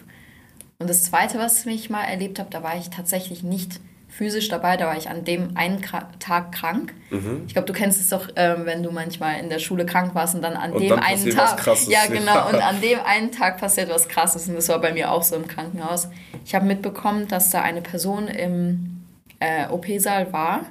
[0.80, 4.78] Und das Zweite, was ich mal erlebt habe, da war ich tatsächlich nicht physisch dabei,
[4.78, 6.94] da war ich an dem einen Tag krank.
[7.12, 7.44] Mhm.
[7.46, 10.34] Ich glaube, du kennst es doch, äh, wenn du manchmal in der Schule krank warst
[10.34, 11.58] und dann an und dem dann einen Tag.
[11.58, 14.48] Krasses, ja, genau, und an dem einen Tag passiert was krasses.
[14.48, 16.10] Und das war bei mir auch so im Krankenhaus.
[16.46, 19.04] Ich habe mitbekommen, dass da eine Person im
[19.40, 20.62] äh, OP-Saal war,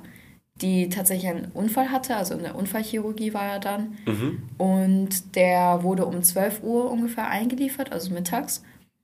[0.60, 3.96] die tatsächlich einen Unfall hatte, also in der Unfallchirurgie war er dann.
[4.06, 4.42] Mhm.
[4.56, 8.62] Und der wurde um 12 Uhr ungefähr eingeliefert, also mittags.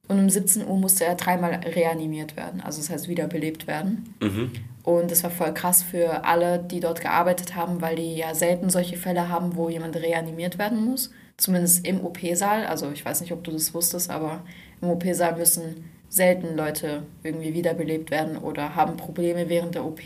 [0.09, 4.14] Und um 17 Uhr musste er dreimal reanimiert werden, also das heißt wiederbelebt werden.
[4.20, 4.50] Mhm.
[4.82, 8.68] Und das war voll krass für alle, die dort gearbeitet haben, weil die ja selten
[8.68, 11.11] solche Fälle haben, wo jemand reanimiert werden muss.
[11.36, 12.66] Zumindest im OP-Saal.
[12.66, 14.42] Also ich weiß nicht, ob du das wusstest, aber
[14.80, 20.00] im OP-Saal müssen selten Leute irgendwie wiederbelebt werden oder haben Probleme während der OP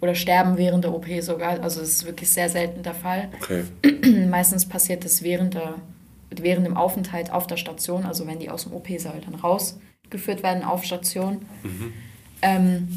[0.00, 1.60] oder sterben während der OP sogar.
[1.60, 3.30] Also das ist wirklich sehr selten der Fall.
[3.40, 3.64] Okay.
[4.28, 5.76] Meistens passiert das während der
[6.42, 10.64] während dem Aufenthalt auf der Station, also wenn die aus dem OP-Saal dann rausgeführt werden
[10.64, 11.42] auf Station.
[11.62, 11.92] Mhm.
[12.42, 12.88] Ähm,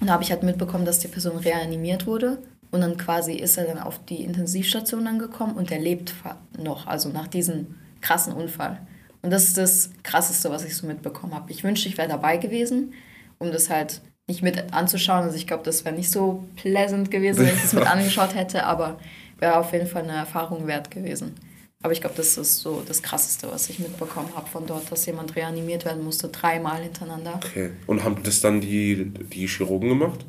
[0.00, 2.38] und da habe ich halt mitbekommen, dass die Person reanimiert wurde.
[2.70, 6.14] Und dann quasi ist er dann auf die Intensivstation angekommen und er lebt
[6.58, 8.78] noch, also nach diesem krassen Unfall.
[9.22, 11.50] Und das ist das Krasseste, was ich so mitbekommen habe.
[11.50, 12.92] Ich wünschte, ich wäre dabei gewesen,
[13.38, 15.24] um das halt nicht mit anzuschauen.
[15.24, 18.64] Also ich glaube, das wäre nicht so pleasant gewesen, wenn ich das mit angeschaut hätte,
[18.64, 18.98] aber
[19.38, 21.34] wäre auf jeden Fall eine Erfahrung wert gewesen.
[21.82, 25.06] Aber ich glaube, das ist so das Krasseste, was ich mitbekommen habe von dort, dass
[25.06, 27.40] jemand reanimiert werden musste, dreimal hintereinander.
[27.44, 27.70] Okay.
[27.86, 30.24] Und haben das dann die, die Chirurgen gemacht?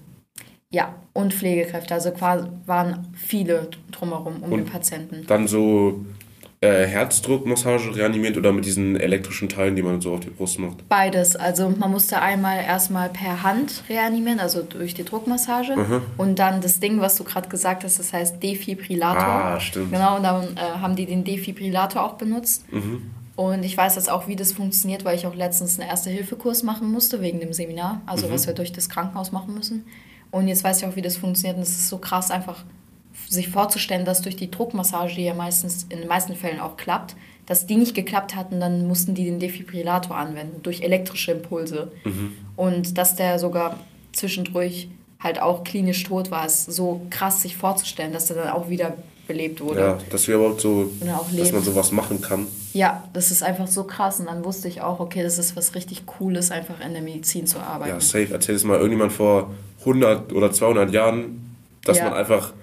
[0.71, 1.95] Ja, und Pflegekräfte.
[1.95, 5.25] Also quasi waren viele drumherum um und den Patienten.
[5.25, 6.05] Dann so
[6.61, 10.87] äh, Herzdruckmassage reanimiert oder mit diesen elektrischen Teilen, die man so auf die Brust macht?
[10.89, 11.35] Beides.
[11.37, 15.77] Also man musste einmal erstmal per Hand reanimieren, also durch die Druckmassage.
[15.77, 16.01] Mhm.
[16.17, 19.23] Und dann das Ding, was du gerade gesagt hast, das heißt Defibrillator.
[19.23, 19.91] Ah, stimmt.
[19.91, 22.65] Genau, und dann äh, haben die den Defibrillator auch benutzt.
[22.73, 23.03] Mhm.
[23.37, 26.91] Und ich weiß jetzt auch, wie das funktioniert, weil ich auch letztens einen Erste-Hilfe-Kurs machen
[26.91, 28.33] musste, wegen dem Seminar, also mhm.
[28.33, 29.85] was wir durch das Krankenhaus machen müssen.
[30.29, 31.55] Und jetzt weiß ich auch, wie das funktioniert.
[31.55, 32.65] Und es ist so krass, einfach
[33.27, 37.15] sich vorzustellen, dass durch die Druckmassage, die ja meistens in den meisten Fällen auch klappt,
[37.45, 41.91] dass die nicht geklappt hatten, dann mussten die den Defibrillator anwenden durch elektrische Impulse.
[42.03, 42.33] Mhm.
[42.55, 43.79] Und dass der sogar
[44.13, 44.89] zwischendurch
[45.19, 48.93] halt auch klinisch tot war, ist so krass sich vorzustellen, dass der dann auch wieder
[49.27, 49.79] belebt wurde.
[49.79, 50.91] Ja, dass wir überhaupt so,
[51.35, 52.47] dass man sowas machen kann.
[52.73, 54.19] Ja, das ist einfach so krass.
[54.19, 57.47] Und dann wusste ich auch, okay, das ist was richtig Cooles, einfach in der Medizin
[57.47, 57.93] zu arbeiten.
[57.93, 58.29] Ja, safe.
[58.31, 59.51] Erzähl es mal irgendjemand vor
[59.81, 62.05] 100 oder 200 Jahren, dass ja.
[62.05, 62.53] man einfach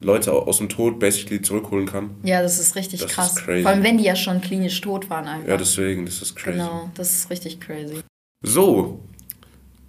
[0.00, 2.10] Leute aus dem Tod basically zurückholen kann.
[2.22, 3.32] Ja, das ist richtig das krass.
[3.36, 3.40] Ist.
[3.40, 5.48] Vor allem, wenn die ja schon klinisch tot waren einfach.
[5.48, 6.58] Ja, deswegen, das ist crazy.
[6.58, 8.02] Genau, das ist richtig crazy.
[8.42, 9.00] So,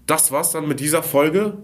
[0.08, 1.58] das war's dann mit dieser Folge.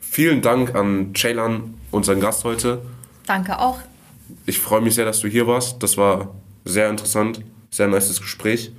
[0.00, 2.82] Vielen Dank an Ceylan, unseren Gast heute.
[3.26, 3.78] Danke auch.
[4.46, 5.82] Ich freue mich sehr, dass du hier warst.
[5.82, 8.72] Das war sehr interessant, sehr nices Gespräch.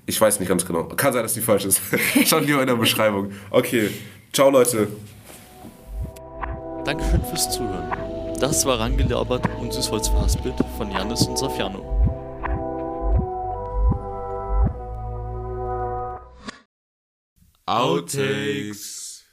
[0.06, 0.86] Ich weiß nicht ganz genau.
[0.86, 1.82] Kann sein, dass die falsch ist.
[2.26, 3.32] Schaut lieber in der Beschreibung.
[3.52, 3.90] Okay,
[4.34, 4.88] ciao Leute.
[6.84, 7.94] Dankeschön fürs Zuhören.
[8.40, 11.99] Das war Rangelabert und Süßholz verhaspelt von Janis und Safiano.
[17.70, 19.26] Outtakes.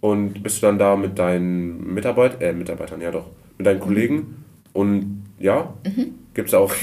[0.00, 3.26] Und bist du dann da mit deinen Mitarbeitern, äh, Mitarbeitern, ja doch,
[3.58, 6.14] mit deinen Kollegen und ja, mhm.
[6.32, 6.72] gibt's auch.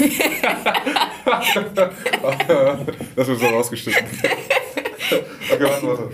[3.16, 4.06] das wird so rausgeschnitten.
[5.52, 6.10] okay, warte, warte.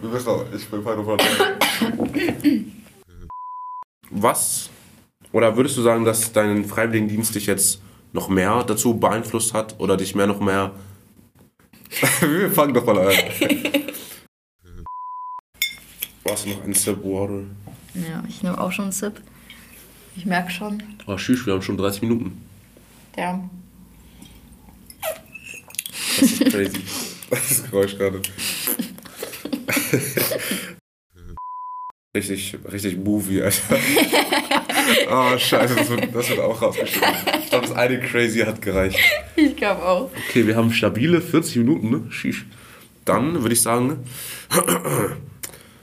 [0.00, 2.72] Du bist noch, ich bin Final Fantasy.
[4.10, 4.70] was,
[5.32, 7.82] oder würdest du sagen, dass dein Freiwilligendienst dich jetzt
[8.12, 10.70] noch mehr dazu beeinflusst hat oder dich mehr noch mehr.
[12.20, 13.14] Wir fangen doch mal an.
[16.24, 17.44] Brauchst du noch einen Sip Water?
[17.94, 19.20] Ja, ich nehme auch schon einen Sip.
[20.16, 20.82] Ich merke schon.
[21.06, 22.42] Oh, tschüss, wir haben schon 30 Minuten.
[23.16, 23.48] Ja.
[26.20, 26.82] Das ist crazy.
[27.30, 28.20] Das Geräusch gerade.
[32.14, 33.78] richtig, richtig Movie, Alter.
[35.10, 37.14] Oh, scheiße, das wird, das wird auch rausgeschnitten.
[37.42, 38.98] Ich glaube, das eine Crazy hat gereicht.
[39.36, 40.10] Ich glaube auch.
[40.28, 42.02] Okay, wir haben stabile 40 Minuten, ne?
[42.10, 42.46] Sheesh.
[43.04, 43.98] Dann würde ich sagen,